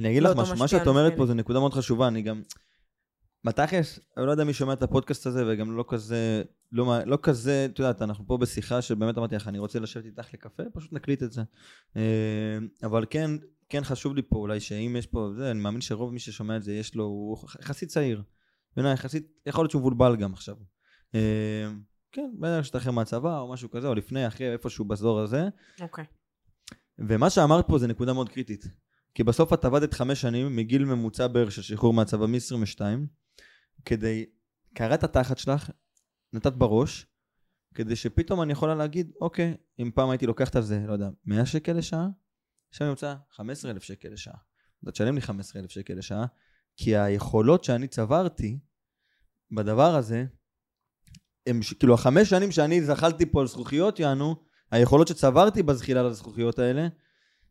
[0.00, 1.12] אני אגיד לך משהו, מה שאת אומרת.
[1.16, 2.42] פה זה נקודה מאוד חשובה, אני גם...
[3.44, 6.42] בתכלס, אני לא יודע מי שומע את הפודקאסט הזה, וגם לא כזה,
[6.72, 10.34] לא, לא כזה, את יודעת, אנחנו פה בשיחה שבאמת אמרתי לך, אני רוצה לשבת איתך
[10.34, 11.42] לקפה, פשוט נקליט את זה.
[11.96, 13.30] אה, אבל כן,
[13.68, 16.62] כן חשוב לי פה אולי שאם יש פה, זה, אני מאמין שרוב מי ששומע את
[16.62, 18.22] זה, יש לו, הוא יחסית צעיר.
[18.78, 20.56] בעיניי, יחסית, יכול להיות שהוא מבולבל גם עכשיו.
[21.14, 21.70] אה,
[22.12, 25.48] כן, בטח שתחרר מהצבא או משהו כזה, או לפני, אחרי, איפשהו באזור הזה.
[25.80, 26.04] אוקיי.
[26.98, 28.64] ומה שאמרת פה זה נקודה מאוד קריטית.
[29.14, 32.80] כי בסוף את עבדת חמש שנים, מגיל ממוצע בערך של שחרור מהצבא מ-22,
[33.84, 34.26] כדי,
[34.74, 35.70] קראת תחת שלך,
[36.32, 37.06] נתת בראש,
[37.74, 41.46] כדי שפתאום אני יכולה להגיד, אוקיי, אם פעם הייתי לוקחת על זה, לא יודע, 100
[41.46, 42.06] שקל לשעה,
[42.70, 44.34] עכשיו אני רוצה 15,000 שקל לשעה.
[44.82, 46.26] אתה תשלם לי 15,000 שקל לשעה,
[46.76, 48.58] כי היכולות שאני צברתי
[49.50, 50.24] בדבר הזה,
[51.46, 54.36] הם, כאילו החמש שנים שאני זחלתי פה על זכוכיות, יענו,
[54.70, 56.88] היכולות שצברתי בזחילה לזכוכיות האלה,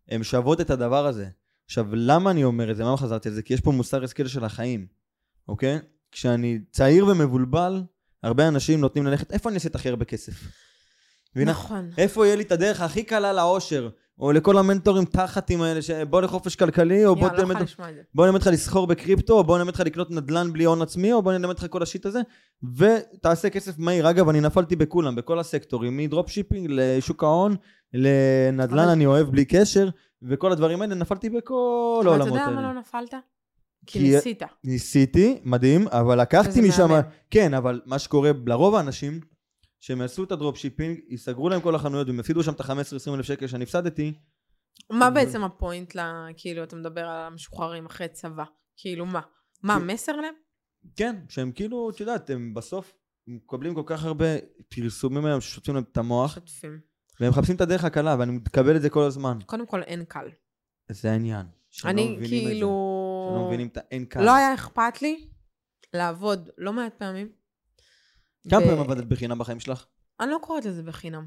[0.09, 1.29] הן שוות את הדבר הזה.
[1.65, 2.83] עכשיו, למה אני אומר את זה?
[2.83, 3.41] למה חזרתי על זה?
[3.41, 4.87] כי יש פה מוסר השכל של החיים,
[5.47, 5.79] אוקיי?
[6.11, 7.83] כשאני צעיר ומבולבל,
[8.23, 10.33] הרבה אנשים נותנים ללכת, איפה אני אעשה את הכי הרבה כסף?
[11.37, 11.51] מבינה?
[11.51, 11.89] נכון.
[11.97, 13.89] איפה יהיה לי את הדרך הכי קלה לאושר?
[14.19, 17.55] או לכל המנטורים תחתים האלה, שבוא לחופש כלכלי, או בוא לא תלמד...
[17.59, 18.01] זה.
[18.15, 21.21] בוא נלמד אותך לסחור בקריפטו, או בוא נלמד אותך לקנות נדל"ן בלי הון עצמי, או
[21.21, 22.21] בוא נלמד אותך כל השיט הזה,
[22.77, 24.09] ותעשה כסף מהיר.
[24.09, 27.55] אגב, אני נפלתי בכולם, בכל הסקטורים, מ dropshipping לשוק ההון,
[27.93, 29.89] לנדל"ן אני אוהב בלי קשר,
[30.21, 32.73] וכל הדברים האלה, נפלתי בכל אבל אתה העולמות יודע למה האלה.
[32.73, 33.13] לא נפלת?
[33.85, 34.43] כי ניסית.
[34.63, 36.89] ניסיתי, מדהים, אבל לקחתי משם...
[37.31, 39.19] כן, אבל מה שקורה לרוב האנשים,
[39.79, 43.25] שהם יעשו את ה dropshipping, ייסגרו להם כל החנויות, והם יפסידו שם את ה-15-20 אלף
[43.25, 44.13] שקל שאני הפסדתי,
[44.89, 45.93] מה בעצם ה point.
[46.37, 48.43] כאילו, אתה מדבר על המשוחררים אחרי צבא.
[48.77, 49.21] כאילו, מה?
[49.63, 50.33] מה המסר להם?
[50.95, 52.93] כן, שהם כאילו, את יודעת, הם בסוף
[53.27, 54.25] מקבלים כל כך הרבה
[54.69, 56.79] פרסומים היום ששוטפים להם את המוח, שוטפים.
[57.19, 59.37] והם מחפשים את הדרך הקלה, ואני מקבל את זה כל הזמן.
[59.45, 60.29] קודם כל, אין קל.
[60.91, 61.45] זה העניין.
[61.85, 62.69] אני כאילו...
[63.27, 63.33] זה.
[63.33, 64.25] שהם לא מבינים את האין קל.
[64.25, 65.27] לא היה אכפת לי
[65.93, 67.31] לעבוד לא מעט פעמים.
[68.49, 69.85] כמה פעמים עבדת בחינם בחיים שלך?
[70.19, 71.25] אני לא קוראת לזה בחינם.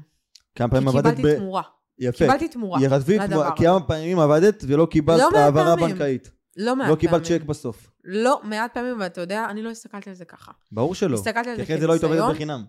[0.55, 1.37] כמה כי פעמים עבדת קיבלתי ב...
[1.37, 1.61] תמורה.
[1.99, 2.25] יפה.
[2.25, 2.81] קיבלתי תמורה.
[2.81, 3.17] ירדבי.
[3.55, 5.75] כמה פעמים עבדת ולא קיבלת לא העברה.
[5.75, 6.31] בנקאית.
[6.57, 6.99] לא מעט לא פעמים.
[6.99, 7.91] קיבלת צ'ק בסוף.
[8.03, 10.51] לא מעט פעמים, ואתה יודע, אני לא הסתכלתי על זה ככה.
[10.71, 11.15] ברור שלא.
[11.17, 12.35] הסתכלתי על כי זה אחרי זה לא היית עובדת כניסיון.
[12.35, 12.63] בחינם.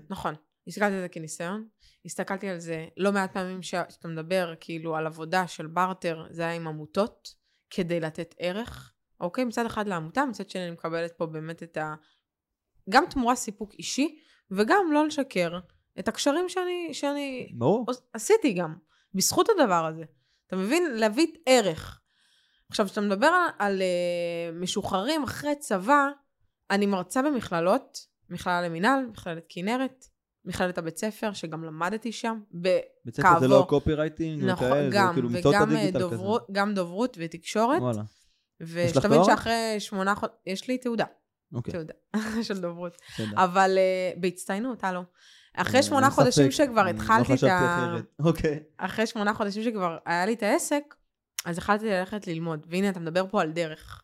[0.10, 0.34] נכון.
[0.68, 1.66] הסתכלתי על זה כניסיון.
[2.06, 6.52] הסתכלתי על זה לא מעט פעמים שאתה מדבר כאילו על עבודה של בארטר, זה היה
[6.52, 7.34] עם עמותות,
[7.70, 8.92] כדי לתת ערך.
[9.20, 9.44] אוקיי?
[9.44, 11.94] מצד אחד לעמותה, מצד שני אני מקבלת פה באמת את ה...
[12.90, 14.18] גם תמורה סיפוק אישי,
[14.50, 15.58] וגם לא לשקר.
[15.98, 17.86] את הקשרים שאני, שאני ברור.
[18.12, 18.74] עשיתי גם,
[19.14, 20.04] בזכות הדבר הזה.
[20.46, 20.90] אתה מבין?
[20.94, 22.00] להביא ערך.
[22.70, 26.08] עכשיו, כשאתה מדבר על, על uh, משוחררים אחרי צבא,
[26.70, 27.98] אני מרצה במכללות,
[28.30, 30.04] מכללה למינהל, מכללת כנרת,
[30.44, 33.66] מכללת הבית ספר, שגם למדתי שם, בית ספר זה לא.
[33.68, 36.08] קופי רייטינג נכון, וכאלה, זה גם, כאילו וגם, אה, הדיגיטל כזה.
[36.08, 38.02] דוברות, גם דוברות ותקשורת, וואלה.
[38.60, 39.24] ושתבין?
[39.24, 41.04] שאחרי שמונה חודשים, יש לי תעודה,
[41.52, 41.94] אוקיי, תעודה
[42.46, 43.44] של דוברות, בסדר.
[43.44, 45.02] אבל uh, בהצטיינות, הלו.
[45.56, 47.78] אחרי אין שמונה חודשים שכבר התחלתי לא את חשבתי ה...
[47.78, 48.04] אחרת.
[48.26, 48.62] אוקיי.
[48.76, 50.94] אחרי שמונה חודשים שכבר היה לי את העסק,
[51.44, 52.66] אז החלטתי ללכת ללמוד.
[52.70, 54.02] והנה, אתה מדבר פה על דרך.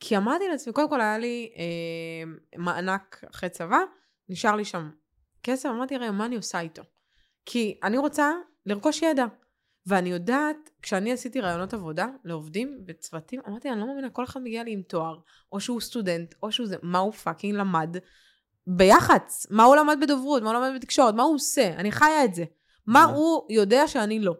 [0.00, 3.78] כי אמרתי לעצמי, קודם כל היה לי אה, מענק אחרי צבא,
[4.28, 4.90] נשאר לי שם
[5.42, 6.82] כסף, אמרתי, רגע, מה אני עושה איתו?
[7.46, 8.32] כי אני רוצה
[8.66, 9.24] לרכוש ידע.
[9.90, 14.64] ואני יודעת, כשאני עשיתי רעיונות עבודה לעובדים וצוותים, אמרתי, אני לא מאמינה, כל אחד מגיע
[14.64, 15.18] לי עם תואר,
[15.52, 17.96] או שהוא סטודנט, או שהוא זה, מה הוא fucking למד
[18.66, 19.46] ביח"צ?
[19.50, 20.42] מה הוא למד בדוברות?
[20.42, 21.14] מה הוא למד בתקשורת?
[21.14, 21.66] מה הוא עושה?
[21.76, 22.44] אני חיה את זה.
[22.86, 23.12] מה מה?
[23.12, 24.34] הוא יודע שאני לא?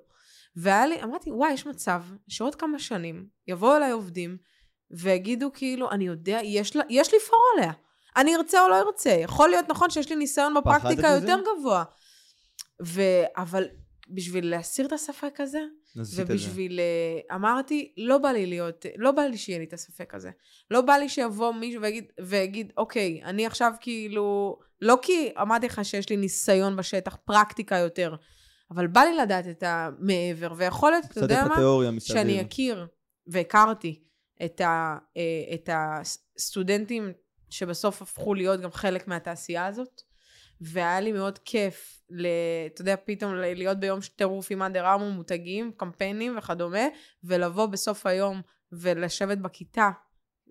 [0.57, 4.37] והיה לי, אמרתי, וואי, יש מצב שעוד כמה שנים יבואו אליי עובדים
[4.91, 7.73] ויגידו כאילו, אני יודע, יש, לה, יש לי פור עליה.
[8.17, 9.11] אני ארצה או לא ארצה.
[9.11, 11.09] יכול להיות נכון שיש לי ניסיון בפרקטיקה?
[11.09, 11.85] יותר גבוה.
[12.83, 13.03] ו...
[13.37, 13.65] אבל
[14.15, 15.61] בשביל להסיר את הספק הזה,
[16.01, 16.23] את זה.
[16.23, 16.81] ובשביל...
[16.81, 20.31] אה, אמרתי, לא בא לי להיות, לא בא לי שיהיה לי את הספק הזה.
[20.71, 24.59] לא בא לי שיבוא מישהו ויגיד, ויגיד אוקיי, אני עכשיו כאילו...
[24.81, 28.15] לא כי אמרתי לך שיש לי ניסיון בשטח, פרקטיקה יותר,
[28.71, 32.01] אבל בא לי לדעת את המעבר, ויכול להיות, אתה יודע מה?
[32.01, 32.87] שאני אכיר,
[33.27, 34.03] והכרתי
[34.45, 37.13] את, ה, אה, את הסטודנטים
[37.51, 40.03] שבסוף הפכו להיות גם חלק מהתעשייה הזאת,
[40.61, 42.27] והיה לי מאוד כיף, ל,
[42.67, 46.87] אתה יודע, פתאום להיות ביום טירוף עם אנדר ארמור, מותגים, קמפיינים וכדומה,
[47.25, 48.41] ולבוא בסוף היום
[48.73, 49.91] ולשבת בכיתה,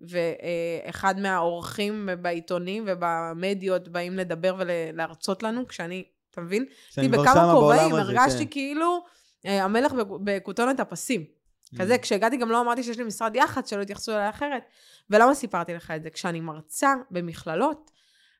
[0.08, 6.64] ואחד מהאורחים בעיתונים ובמדיות באים לדבר ולהרצות לנו, כשאני, אתה מבין?
[6.90, 8.50] שאני הייתי כבר בכמה שמה בעולם הזה, הרגשתי כן.
[8.50, 9.04] כאילו
[9.46, 11.24] אה, המלך בכ- בכותונת הפסים.
[11.78, 14.62] כזה, כשהגעתי גם לא אמרתי שיש לי משרד יח"צ, שלא יתייחסו אליי אחרת.
[15.10, 16.10] ולמה סיפרתי לך את זה?
[16.10, 17.90] כשאני מרצה במכללות,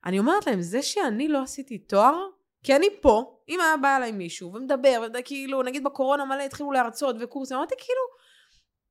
[0.05, 2.27] אני אומרת להם, זה שאני לא עשיתי תואר,
[2.63, 7.17] כי אני פה, אם היה בא אליי מישהו ומדבר, וכאילו, נגיד בקורונה מלא התחילו להרצות
[7.21, 8.01] וקורסים, אמרתי, כאילו,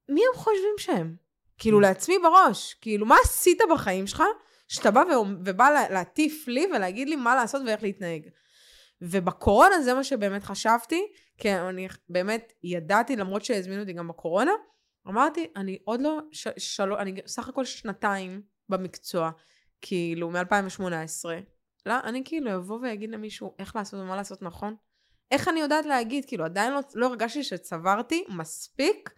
[0.10, 1.16] מי הם חושבים שהם?
[1.58, 4.24] כאילו, לעצמי בראש, כאילו, מה עשית בחיים שלך,
[4.68, 5.04] שאתה בא
[5.46, 8.22] ובא לה- להטיף לי ולהגיד לי מה לעשות ואיך להתנהג?
[9.02, 11.08] ובקורונה זה מה שבאמת חשבתי,
[11.38, 14.52] כי אני באמת ידעתי, למרות שהזמינו אותי גם בקורונה,
[15.08, 16.94] אמרתי, אני עוד לא, ש- של...
[16.94, 19.30] אני סך הכל שנתיים במקצוע,
[19.82, 21.26] כאילו, מ-2018.
[21.86, 24.76] לא, אני כאילו אבוא ואגיד למישהו איך לעשות ומה לעשות נכון.
[25.32, 26.26] איך אני יודעת להגיד?
[26.26, 29.10] כאילו, עדיין לא, לא הרגשתי שצברתי מספיק,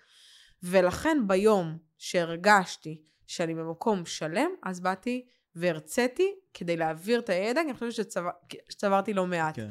[0.64, 7.74] ולכן ביום שהרגשתי שאני במקום שלם, אז באתי והרציתי כדי להעביר את הידע, כי אני
[7.74, 8.30] חושבת שצבר,
[8.70, 9.56] שצברתי לא מעט.
[9.56, 9.70] כן.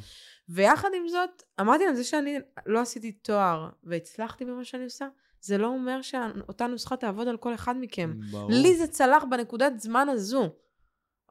[0.48, 5.08] ויחד עם זאת, אמרתי להם, זה שאני לא עשיתי תואר והצלחתי במה שאני עושה,
[5.40, 8.14] זה לא אומר שאותה נוסחה תעבוד על כל אחד מכם.
[8.30, 8.50] ברור.
[8.50, 10.56] לי זה צלח בנקודת זמן הזו,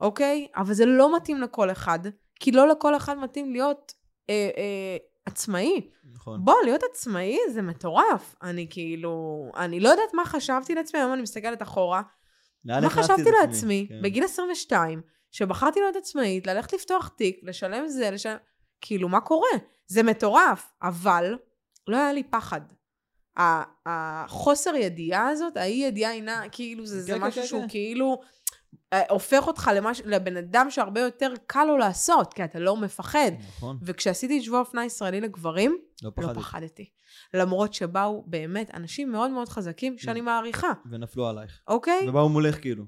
[0.01, 0.47] אוקיי?
[0.55, 1.99] אבל זה לא מתאים לכל אחד,
[2.39, 3.93] כי לא לכל אחד מתאים להיות
[4.29, 5.89] אה, אה, עצמאי.
[6.13, 6.45] נכון.
[6.45, 8.35] בוא, להיות עצמאי זה מטורף.
[8.43, 12.01] אני כאילו, אני לא יודעת מה חשבתי לעצמי, היום אני מסתכלת אחורה.
[12.65, 13.31] מה חשבתי עצמי?
[13.41, 14.01] לעצמי, כן.
[14.01, 18.37] בגיל 22, שבחרתי להיות עצמאית, ללכת לפתוח תיק, לשלם זה, לשלם...
[18.81, 19.49] כאילו, מה קורה?
[19.87, 21.37] זה מטורף, אבל
[21.87, 22.61] לא היה לי פחד.
[23.85, 27.69] החוסר ידיעה הזאת, האי ידיעה אינה, כאילו, זה, זה כן, כן, משהו כן, שהוא כן.
[27.69, 28.21] כאילו
[29.09, 30.01] הופך אותך למש...
[30.05, 33.31] לבן אדם שהרבה יותר קל לו לעשות, כי אתה לא מפחד.
[33.47, 36.89] נכון, וכשעשיתי את שבוע אופנה ישראלי לגברים, לא לא פחדתי.
[37.33, 41.61] למרות שבאו באמת אנשים מאוד מאוד חזקים שאני מעריכה, ונפלו עלייך.
[41.67, 42.09] אוקיי?
[42.09, 42.85] ובאו מולך כאילו.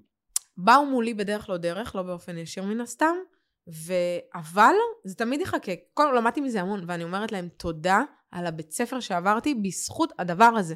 [0.58, 3.16] באו מולי בדרך לא דרך, לא באופן ישיר מן הסתם,
[3.68, 3.94] ו...
[4.36, 4.74] אבל
[5.04, 5.72] זה תמיד יחכה.
[5.94, 10.46] קודם כל למדתי מזה המון, ואני אומרת להם תודה על הבית ספר שעברתי בזכות הדבר
[10.58, 10.76] הזה,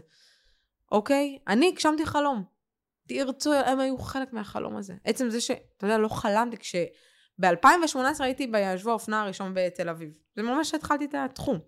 [0.91, 1.37] אוקיי?
[1.47, 2.54] אני הגשמתי חלום.
[3.07, 4.93] תרצו, הם היו חלק מהחלום הזה.
[5.03, 6.75] עצם זה שאתה יודע, לא חלמתי, כש...
[7.39, 10.09] ב-2018 הייתי בשבוע האופנה הראשון בתל אביב.
[10.35, 11.59] זה ממש התחלתי את התחום.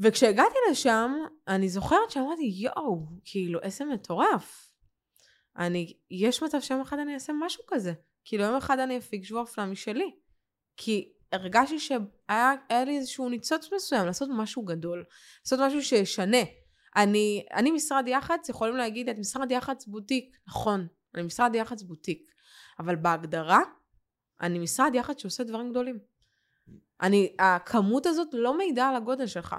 [0.00, 1.12] וכשהגעתי לשם,
[1.48, 4.70] אני זוכרת שאמרתי, יואו, כאילו, איזה מטורף.
[5.58, 7.92] אני, יש מצב שיום אחד אני אעשה משהו כזה.
[8.24, 10.10] כאילו, יום אחד אני אפיק שבוע אופנה משלי.
[10.76, 15.04] כי הרגשתי שהיה היה לי איזשהו ניצוץ מסוים לעשות משהו גדול.
[15.44, 16.42] לעשות משהו שישנה.
[16.96, 20.36] אני, אני משרד יח"צ, יכולים להגיד, את משרד יח"צ בוטיק.
[20.46, 22.32] נכון, אני משרד יח"צ בוטיק.
[22.78, 23.60] אבל בהגדרה,
[24.40, 25.98] אני משרד יח"צ שעושה דברים גדולים.
[27.02, 29.56] אני, הכמות הזאת לא מעידה על הגודל שלך.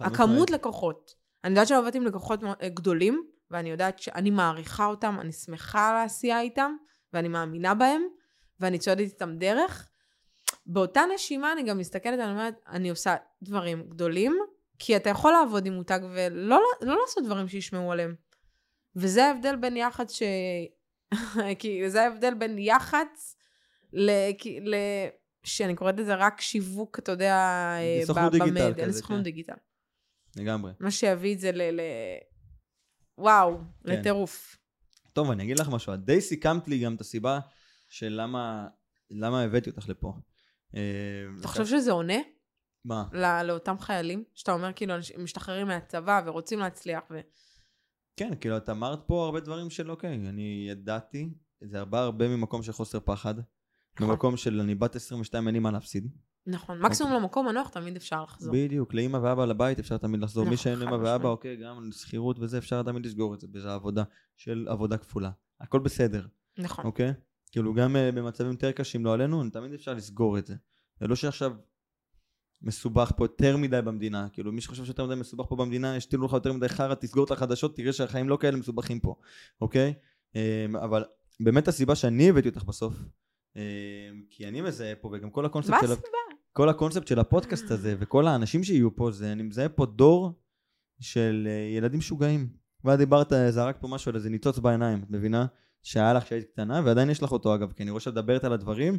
[0.00, 0.50] הכמות משמעית.
[0.50, 1.14] לקוחות.
[1.44, 5.90] אני יודעת שאני עובדת עם לקוחות אה, גדולים, ואני יודעת שאני מעריכה אותם, אני שמחה
[5.90, 6.76] על העשייה איתם,
[7.12, 8.02] ואני מאמינה בהם,
[8.60, 9.88] ואני צועדת איתם דרך.
[10.66, 14.38] באותה נשימה אני גם מסתכלת, אני אומרת, אני עושה דברים גדולים,
[14.78, 18.14] כי אתה יכול לעבוד עם מותג ולא לא לעשות דברים שישמעו עליהם.
[18.96, 20.22] וזה ההבדל בין יח"צ ש...
[21.58, 23.36] כי זה ההבדל בין יח"צ
[23.92, 24.10] ל...
[24.60, 24.76] ל...
[25.44, 27.34] שאני קוראת לזה רק שיווק, אתה יודע,
[27.78, 29.24] אה, סוכנות דיגיטל כזה, סוכנות כן.
[29.24, 29.54] דיגיטל.
[30.36, 30.72] לגמרי.
[30.80, 31.62] מה שיביא את זה ל...
[31.62, 31.80] ל...
[33.18, 33.92] וואו, כן.
[33.92, 34.56] לטירוף.
[35.12, 35.94] טוב, אני אגיד לך משהו.
[35.94, 37.40] את די סיכמת לי גם את הסיבה
[37.88, 38.66] של למה,
[39.10, 40.12] למה הבאתי אותך לפה.
[40.76, 40.80] אה,
[41.40, 42.18] אתה חושב שזה עונה
[42.84, 43.04] מה?
[43.12, 44.24] לא- לאותם חיילים?
[44.34, 47.20] שאתה אומר כאילו משתחררים מהצבא ורוצים להצליח ו...
[48.16, 52.62] כן, כאילו, את אמרת פה הרבה דברים של אוקיי, אני ידעתי, זה הרבה הרבה ממקום
[52.62, 53.34] של חוסר פחד.
[53.96, 54.08] נכון.
[54.08, 56.08] ממקום של אני בת 22, אין לי מה להפסיד.
[56.46, 56.80] נכון.
[56.80, 58.54] מקסימום למקום הנוח תמיד אפשר לחזור.
[58.54, 60.44] בדיוק, לאמא ואבא לבית אפשר תמיד לחזור.
[60.44, 61.00] מי נכון, שאין משמעית.
[61.02, 64.02] ואבא, אוקיי, גם שכירות וזה, אפשר תמיד לסגור את זה, וזה עבודה
[64.36, 65.30] של עבודה כפולה.
[65.60, 66.26] הכל בסדר,
[66.58, 66.84] נכון.
[66.84, 67.12] אוקיי?
[67.52, 70.54] כאילו, גם אה, במצבים יותר קשים, לא עלינו, תמיד אפשר לסגור את זה.
[71.00, 71.52] זה לא שעכשיו
[72.64, 74.28] מסובך פה יותר מדי במדינה.
[74.32, 77.30] כאילו, מי שחושב שיותר מדי מסובך פה במדינה, ישתילו לך יותר מדי חרא, תסגור את
[77.30, 79.14] החדשות, תראה שהחיים לא כאלה מסובכים פה,
[79.60, 79.94] אוקיי?
[80.36, 81.04] אה, אבל
[81.40, 82.94] באמת הסיבה שאני הבאתי אותך בסוף,
[83.56, 83.62] אה,
[84.30, 85.86] כי אני מזהה פה, וגם כל הקונספט מה של...
[85.86, 86.08] ה- הסיבה?
[86.52, 90.32] כל הקונספט של הפודקאסט הזה, וכל האנשים שיהיו פה, זה אני מזהה פה דור
[91.00, 92.48] של אה, ילדים משוגעים.
[92.84, 95.46] ואת דיברת, זרקת פה משהו על איזה ניצוץ בעיניים, את מבינה?
[95.82, 98.52] שהיה לך כשהיית קטנה, ועדיין יש לך אותו אגב, כי אני רואה שאת מדברת על
[98.52, 98.98] הדברים.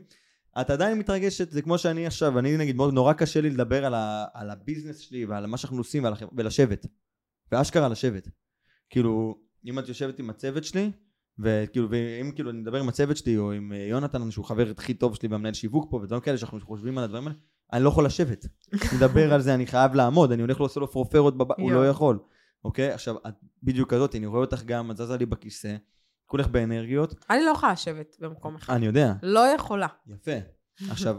[0.62, 3.94] את עדיין מתרגשת, זה כמו שאני עכשיו, אני נגיד, מאוד נורא קשה לי לדבר על,
[3.94, 6.86] ה, על הביזנס שלי ועל מה שאנחנו עושים ועל, ולשבת.
[7.52, 8.28] ואשכרה לשבת.
[8.90, 10.92] כאילו, אם את יושבת עם הצוות שלי,
[11.40, 14.94] וכאילו, ואם כאילו אני מדבר עם הצוות שלי, או עם אה, יונתן, שהוא חבר הכי
[14.94, 17.40] טוב שלי והמנהל שיווק פה, ודברים כאלה שאנחנו חושבים על הדברים האלה,
[17.74, 18.46] אני לא יכול לשבת.
[18.96, 21.72] לדבר על זה, אני חייב לעמוד, אני הולך לעשות לו פרופרות בבית, הוא.
[21.72, 22.20] לא יכול.
[22.66, 22.92] אוקיי?
[22.92, 23.34] עכשיו, את
[23.64, 25.76] בדיוק כזאת, אני רואה אותך גם, את זזה לי בכיסא,
[26.26, 27.26] כולך באנרגיות.
[27.30, 28.74] אני לא יכולה לשבת במקום אחד.
[28.74, 29.88] אני יודע, לא יכולה.
[30.08, 30.32] יפה.
[30.90, 31.18] עכשיו,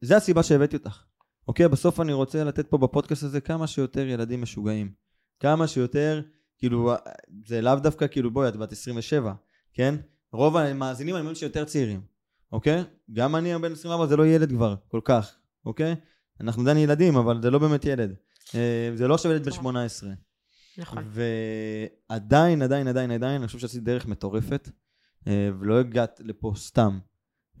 [0.00, 1.02] זה הסיבה שהבאתי אותך.
[1.48, 1.68] אוקיי?
[1.68, 4.92] בסוף אני רוצה לתת פה בפודקאסט הזה כמה שיותר ילדים משוגעים.
[5.40, 6.22] כמה שיותר,
[6.58, 6.92] כאילו,
[7.46, 9.32] זה לאו דווקא, כאילו, בואי, את בת 27,
[9.72, 9.94] כן?
[10.32, 12.00] רוב המאזינים אני מבין שיותר צעירים,
[12.52, 12.82] אוקיי?
[13.12, 15.34] גם אני בן 24 זה לא ילד כבר, כל כך,
[15.66, 15.94] אוקיי?
[16.40, 18.14] אנחנו עדיין ילדים, אבל זה לא באמת ילד.
[18.54, 20.10] אה, זה לא עכשיו ילד בן 18.
[20.78, 21.04] נכון.
[22.10, 24.68] ועדיין, עדיין, עדיין, עדיין, אני חושב שעשית דרך מטורפת,
[25.28, 26.98] אה, ולא הגעת לפה סתם.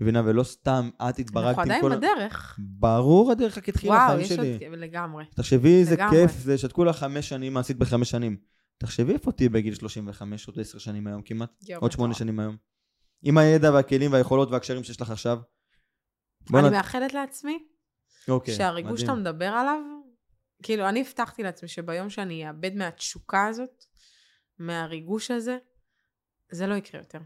[0.00, 0.22] מבינה?
[0.24, 1.92] ולא סתם את התברכת אנחנו עם עדיין כל...
[1.92, 2.58] ה- בדרך.
[2.58, 4.40] ברור הדרך רק התחילה, וואו, החיים יש עוד...
[4.40, 4.68] שלי.
[4.76, 5.24] לגמרי.
[5.34, 5.96] תחשבי איזה.
[6.10, 8.36] כיף זה שתקו לך חמש שנים, מה עשית בחמש שנים.
[8.78, 12.14] תחשבי איפה תהיי בגיל 35, עוד עשר שנים היום כמעט, יואו, עוד שמונה.
[12.14, 12.56] שנים היום.
[13.22, 15.38] עם הידע והכלים והיכולות והקשרים שיש לך עכשיו.
[16.54, 17.58] אני מאחלת לעצמי
[18.28, 19.00] אוקיי, שהריגוש.
[19.00, 19.80] שאתה מדבר עליו,
[20.62, 23.84] כאילו, אני הבטחתי לעצמי שביום שאני אאבד מהתשוקה הזאת,
[24.58, 25.58] מהריגוש הזה,
[26.50, 27.18] זה לא יקרה יותר.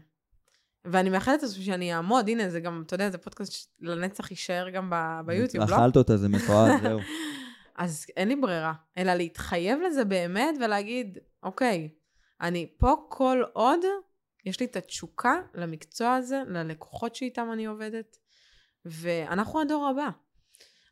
[0.85, 4.89] ואני מאחלת לעצמי שאני אעמוד, הנה, זה גם, אתה יודע, זה פודקאסט שלנצח יישאר גם
[4.89, 5.75] ב- ביוטיוב, לא?
[5.75, 6.99] אכלת אותה, זה מתועד, זהו.
[7.75, 11.89] אז אין לי ברירה, אלא להתחייב לזה באמת ולהגיד, אוקיי,
[12.41, 13.79] אני פה כל עוד
[14.45, 18.17] יש לי את התשוקה למקצוע הזה, ללקוחות שאיתם אני עובדת,
[18.85, 20.09] ואנחנו הדור הבא.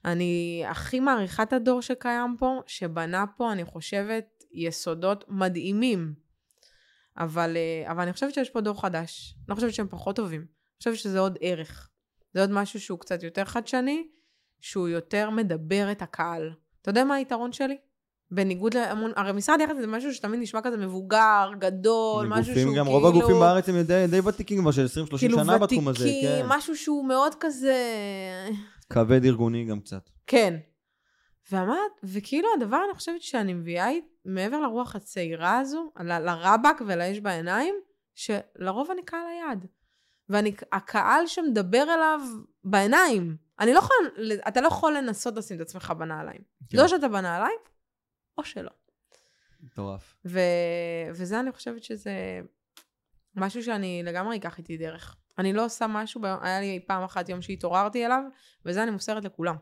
[0.06, 6.14] אני הכי מעריכה את הדור שקיים פה, שבנה פה, אני חושבת, יסודות מדהימים.
[7.18, 9.36] אבל, אה, אבל אני חושבת שיש פה דור חדש.
[9.38, 10.42] אני לא חושבת שהם פחות טובים.
[10.42, 11.90] אני חושבת שזה עוד ערך.
[12.34, 14.08] זה עוד משהו שהוא קצת יותר חדשני,
[14.62, 16.54] שהוא יותר מדבר את הקהל.
[16.82, 17.78] אתה יודע מה היתרון שלי?
[18.32, 22.86] בניגוד להמון, הרי משרד יחד זה משהו שתמיד נשמע כזה מבוגר, גדול, משהו שהוא גם,
[22.86, 23.00] כאילו...
[23.00, 26.30] רוב הגופים בארץ הם די די ותיקים כבר של 20-30 כאילו שנה בתחום הזה, ותיקים,
[26.30, 26.46] כן.
[26.48, 27.76] משהו שהוא מאוד כזה...
[28.90, 30.10] כבד ארגוני גם קצת.
[30.28, 30.60] כן.
[31.52, 33.90] ואמרת, וכאילו הדבר אני חושבת שאני מביאה,
[34.26, 37.76] מעבר לרוח הצעירה הזו, ל- לרבק ולאש בעיניים,
[38.16, 39.66] שלרוב אני קהל היעד.
[40.30, 42.20] ואני, הקהל שמדבר אליו
[42.64, 43.38] בעיניים.
[43.60, 44.00] אני לא יכולה,
[44.48, 46.42] אתה לא יכול לנסות לשים את עצמך בנעליים.
[46.70, 46.78] כן.
[46.78, 47.60] לא שאתה בנעליים,
[48.38, 48.72] או שלא.
[49.62, 50.16] מטורף.
[50.26, 50.40] ו...
[51.10, 52.42] וזה אני חושבת שזה
[53.36, 55.16] משהו שאני לגמרי אקח איתי דרך.
[55.38, 56.26] אני לא עושה משהו, ב...
[56.26, 58.24] היה לי פעם אחת יום שהתעוררתי אליו,
[58.66, 59.56] וזה אני מוסרת לכולם.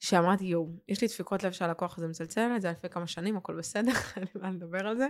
[0.00, 3.36] שאמרתי, יואו, יש לי דפיקות לב שהלקוח הזה מצלצל אליי, זה היה לפני כמה שנים,
[3.36, 5.06] הכל בסדר, אין לי מה לדבר על זה.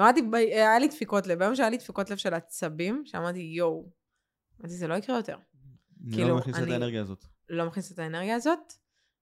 [0.00, 3.90] אמרתי, ב- היה לי דפיקות לב, ביום שהיה לי דפיקות לב של עצבים, שאמרתי, יואו,
[4.60, 5.36] אמרתי, זה לא יקרה יותר.
[6.04, 7.24] אני כאילו, לא מכניס את האנרגיה הזאת.
[7.48, 8.72] לא מכניס את האנרגיה הזאת,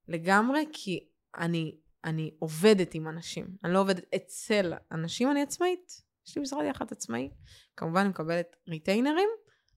[0.09, 3.57] לגמרי, כי אני, אני עובדת עם אנשים.
[3.65, 6.08] אני לא עובדת אצל אנשים, אני עצמאית.
[6.29, 7.31] יש לי משרד יחד עצמאי.
[7.77, 9.29] כמובן, אני מקבלת ריטיינרים,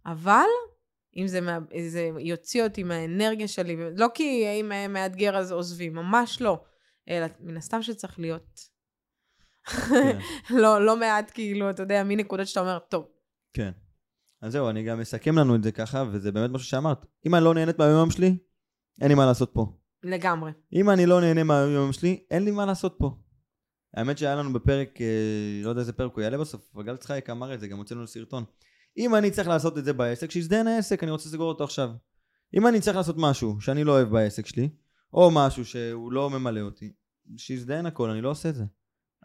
[0.06, 0.48] אבל
[1.18, 6.42] אם זה, מה, זה יוציא אותי מהאנרגיה שלי, לא כי אם מאתגר אז עוזבים, ממש
[6.42, 6.64] לא.
[7.10, 8.60] אלא מן הסתם שצריך להיות
[9.66, 10.20] כן.
[10.50, 13.06] לא, לא מעט, כאילו, אתה יודע, מנקודות שאתה אומר, טוב,
[13.54, 13.72] כן.
[14.42, 17.06] אז זהו, אני גם אסכם לנו את זה ככה, וזה באמת משהו שאמרת.
[17.26, 18.38] אם אני לא נהנית מהיום שלי,
[19.02, 19.78] אין לי מה לעשות פה.
[20.04, 20.52] לגמרי.
[20.74, 23.16] אם אני לא נהנה מהיום שלי, אין לי מה לעשות פה.
[23.94, 27.30] האמת שהיה לנו בפרק, אה, לא יודע איזה פרק הוא יעלה בסוף, אבל גל צחייק
[27.30, 28.44] אמר את זה, גם הוצאנו לסרטון.
[28.98, 31.90] אם אני צריך לעשות את זה בעסק, שיזדיין העסק, אני רוצה לסגור אותו עכשיו.
[32.54, 34.70] אם אני צריך לעשות משהו שאני לא אוהב בעסק שלי,
[35.14, 36.94] או משהו שהוא לא ממלא אותי,
[37.38, 38.64] שיזדיין הכל, אני לא עושה את זה.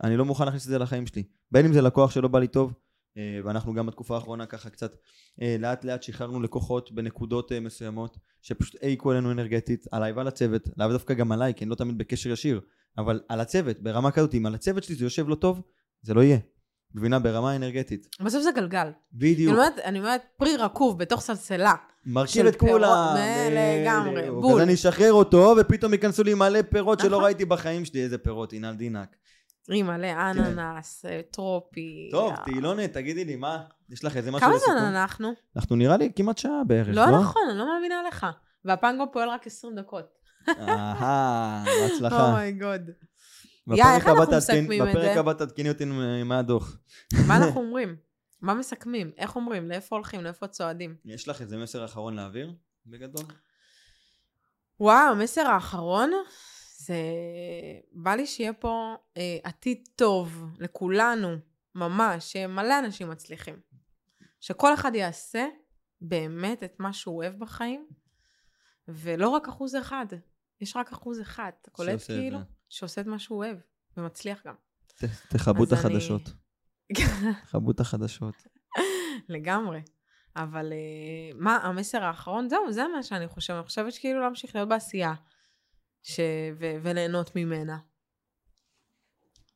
[0.04, 1.22] אני לא מוכן להכניס את זה לחיים שלי.
[1.52, 2.72] בין אם זה לקוח שלא בא לי טוב,
[3.16, 4.96] אה, ואנחנו גם בתקופה האחרונה ככה קצת
[5.42, 10.88] אה, לאט לאט שחררנו לקוחות בנקודות מסוימות, שפשוט העיקו עלינו אנרגטית, עליי ועל הצוות, לאו
[10.88, 12.60] דווקא גם עליי, כי אני לא תמיד בקשר ישיר,
[12.98, 15.62] אבל על הצוות, ברמה כזאת, אם על הצוות שלי זה יושב לא טוב,
[16.02, 16.38] זה לא יהיה.
[16.94, 17.18] מבינה?
[17.18, 18.06] ברמה אנרגטית.
[18.20, 18.80] בסוף זה גלגל.
[18.80, 19.52] אני בדיוק.
[19.52, 21.74] אומרת, אני אומרת, פרי רקוב בתוך סלסלה.
[22.06, 23.16] מרכיב את כולם.
[23.50, 24.52] לגמרי, בול.
[24.52, 27.24] ואז אני אשחרר אותו, ופתאום ייכנסו לי מלא פירות שלא נכון.
[27.24, 28.02] ראיתי בחיים שלי.
[28.02, 29.16] איזה פירות, עינל דינק.
[29.68, 32.08] מלא אננס, טרופי.
[32.10, 32.32] טוב.
[32.44, 33.64] תהילונת, תגידי לי, מה?
[33.90, 34.78] יש לך איזה משהו כמה לסיכום?
[34.78, 35.32] זמן אנחנו?
[35.56, 38.26] אנחנו נראה לי כמעט שעה בערך, לא נכון, אני לא מאמינה לך.
[38.64, 40.15] והפנגו פועל רק 20 דקות.
[40.48, 42.28] אהה, בהצלחה.
[42.28, 42.90] אומייגוד.
[43.66, 45.20] בפרק יא, איך אנחנו מסכמים את בפרק זה?
[45.20, 45.84] הבא תעדכני אותי
[46.20, 46.78] עם הדוח.
[47.26, 47.96] מה אנחנו אומרים?
[48.40, 49.10] מה מסכמים?
[49.16, 49.68] איך אומרים?
[49.68, 50.24] לאיפה הולכים?
[50.24, 50.96] לאיפה צועדים?
[51.04, 52.52] יש לך איזה מסר אחרון להעביר,
[52.86, 53.24] בגדול?
[54.80, 56.10] וואו, המסר האחרון,
[56.78, 56.96] זה...
[57.92, 61.36] בא לי שיהיה פה אה, עתיד טוב לכולנו,
[61.74, 63.60] ממש, שמלא אנשים מצליחים.
[64.40, 65.46] שכל אחד יעשה
[66.00, 67.86] באמת את מה שהוא אוהב בחיים,
[68.88, 70.06] ולא רק אחוז אחד,
[70.60, 72.38] יש רק אחוז אחד, אתה קולט כאילו?
[72.68, 73.58] שעושה את מה שהוא אוהב,
[73.96, 74.54] ומצליח גם.
[75.28, 76.22] תכבו את החדשות.
[77.46, 78.34] תכבו את החדשות.
[79.28, 79.82] לגמרי.
[80.36, 82.48] אבל אה, מה המסר האחרון?
[82.48, 83.56] זהו, זה מה שאני חושבת.
[83.56, 85.14] אני חושבת שכאילו להמשיך להיות בעשייה
[86.02, 86.20] ש...
[86.58, 86.64] ו...
[86.82, 87.78] וליהנות ממנה.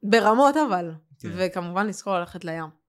[0.02, 0.94] ברמות אבל.
[1.18, 1.28] כן.
[1.36, 2.79] וכמובן לזכור ללכת לים.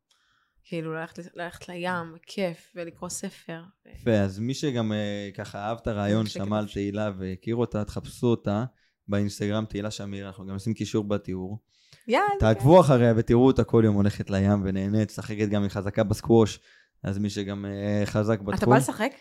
[0.64, 3.62] כאילו ללכת, ללכת לים, כיף, ולקרוא ספר.
[3.96, 6.68] יפה, אז מי שגם אה, ככה אהב את הרעיון, שמע על.
[6.74, 8.66] תהילה והכיר אותה, תחפשו אותה
[9.08, 11.60] באינסטגרם, תהילה שמיר, אנחנו גם נשים קישור בתיאור.
[12.08, 12.28] יאללה.
[12.40, 16.60] תעקבו אחריה ותראו אותה כל יום הולכת לים ונהנית, משחקת גם, היא חזקה בסקווש,
[17.04, 18.70] אז מי שגם אה, חזק אתה בתחום.
[18.70, 19.12] בא לשחק?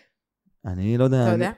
[0.65, 1.51] אני לא יודע, אתה אני- יודע?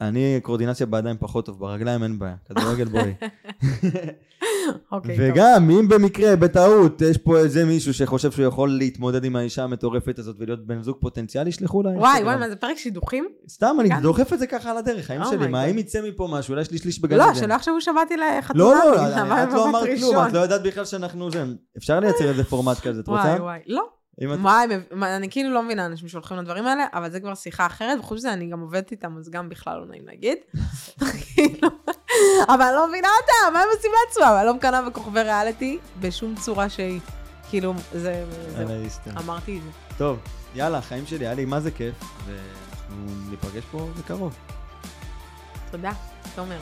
[0.00, 3.14] אני קואורדינציה בידיים פחות טוב, ברגליים אין בעיה, כדורגל בואי.
[4.92, 5.16] אוקיי.
[5.18, 10.18] וגם, אם במקרה, בטעות, יש פה איזה מישהו שחושב שהוא יכול להתמודד עם האישה המטורפת
[10.18, 11.90] הזאת ולהיות בן זוג פוטנציאלי, שלחו לה.
[11.90, 12.22] וואי.
[12.22, 13.28] וואי, מה זה פרק שידוכים?
[13.48, 13.90] סתם, אני.
[14.02, 15.64] דוחף את זה ככה על הדרך, חיים Oh שלי, מה.
[15.64, 17.34] אם יצא מפה משהו, אולי יש לי שליש בגן לא, עדן.
[17.34, 18.64] שלא יחשבו שבאתי לחתונה.
[18.64, 20.26] לא, לא, את לא אמרת כלום.
[20.26, 21.44] את לא ידעת בכלל שאנחנו זה.
[21.78, 23.22] אפשר לייצר איזה פורמט כזה, את רוצה?
[23.22, 23.58] וואי, וואי.
[23.66, 23.95] לא.
[24.22, 27.98] וואי, מה, אני כאילו לא מבינה אנשים שהולכים לדברים האלה, אבל זה כבר שיחה אחרת,
[27.98, 30.38] וחוץ מזה אני גם עובדת איתם, אז גם בכלל לא נעים להגיד.
[31.34, 31.68] כאילו,
[32.48, 34.36] אבל אני לא מבינה אותם, מה הם עושים לעצמם?
[34.38, 37.00] אני לא מקנאה בכוכבי ריאליטי בשום צורה שהיא.
[37.50, 38.24] כאילו, זה.
[39.18, 39.70] אמרתי את זה.
[39.98, 40.18] טוב,
[40.54, 41.94] יאללה, חיים שלי, היה לי מה זה כיף,
[42.26, 44.36] ואנחנו ניפגש פה בקרוב.
[45.70, 45.92] תודה,
[46.34, 46.58] תומר.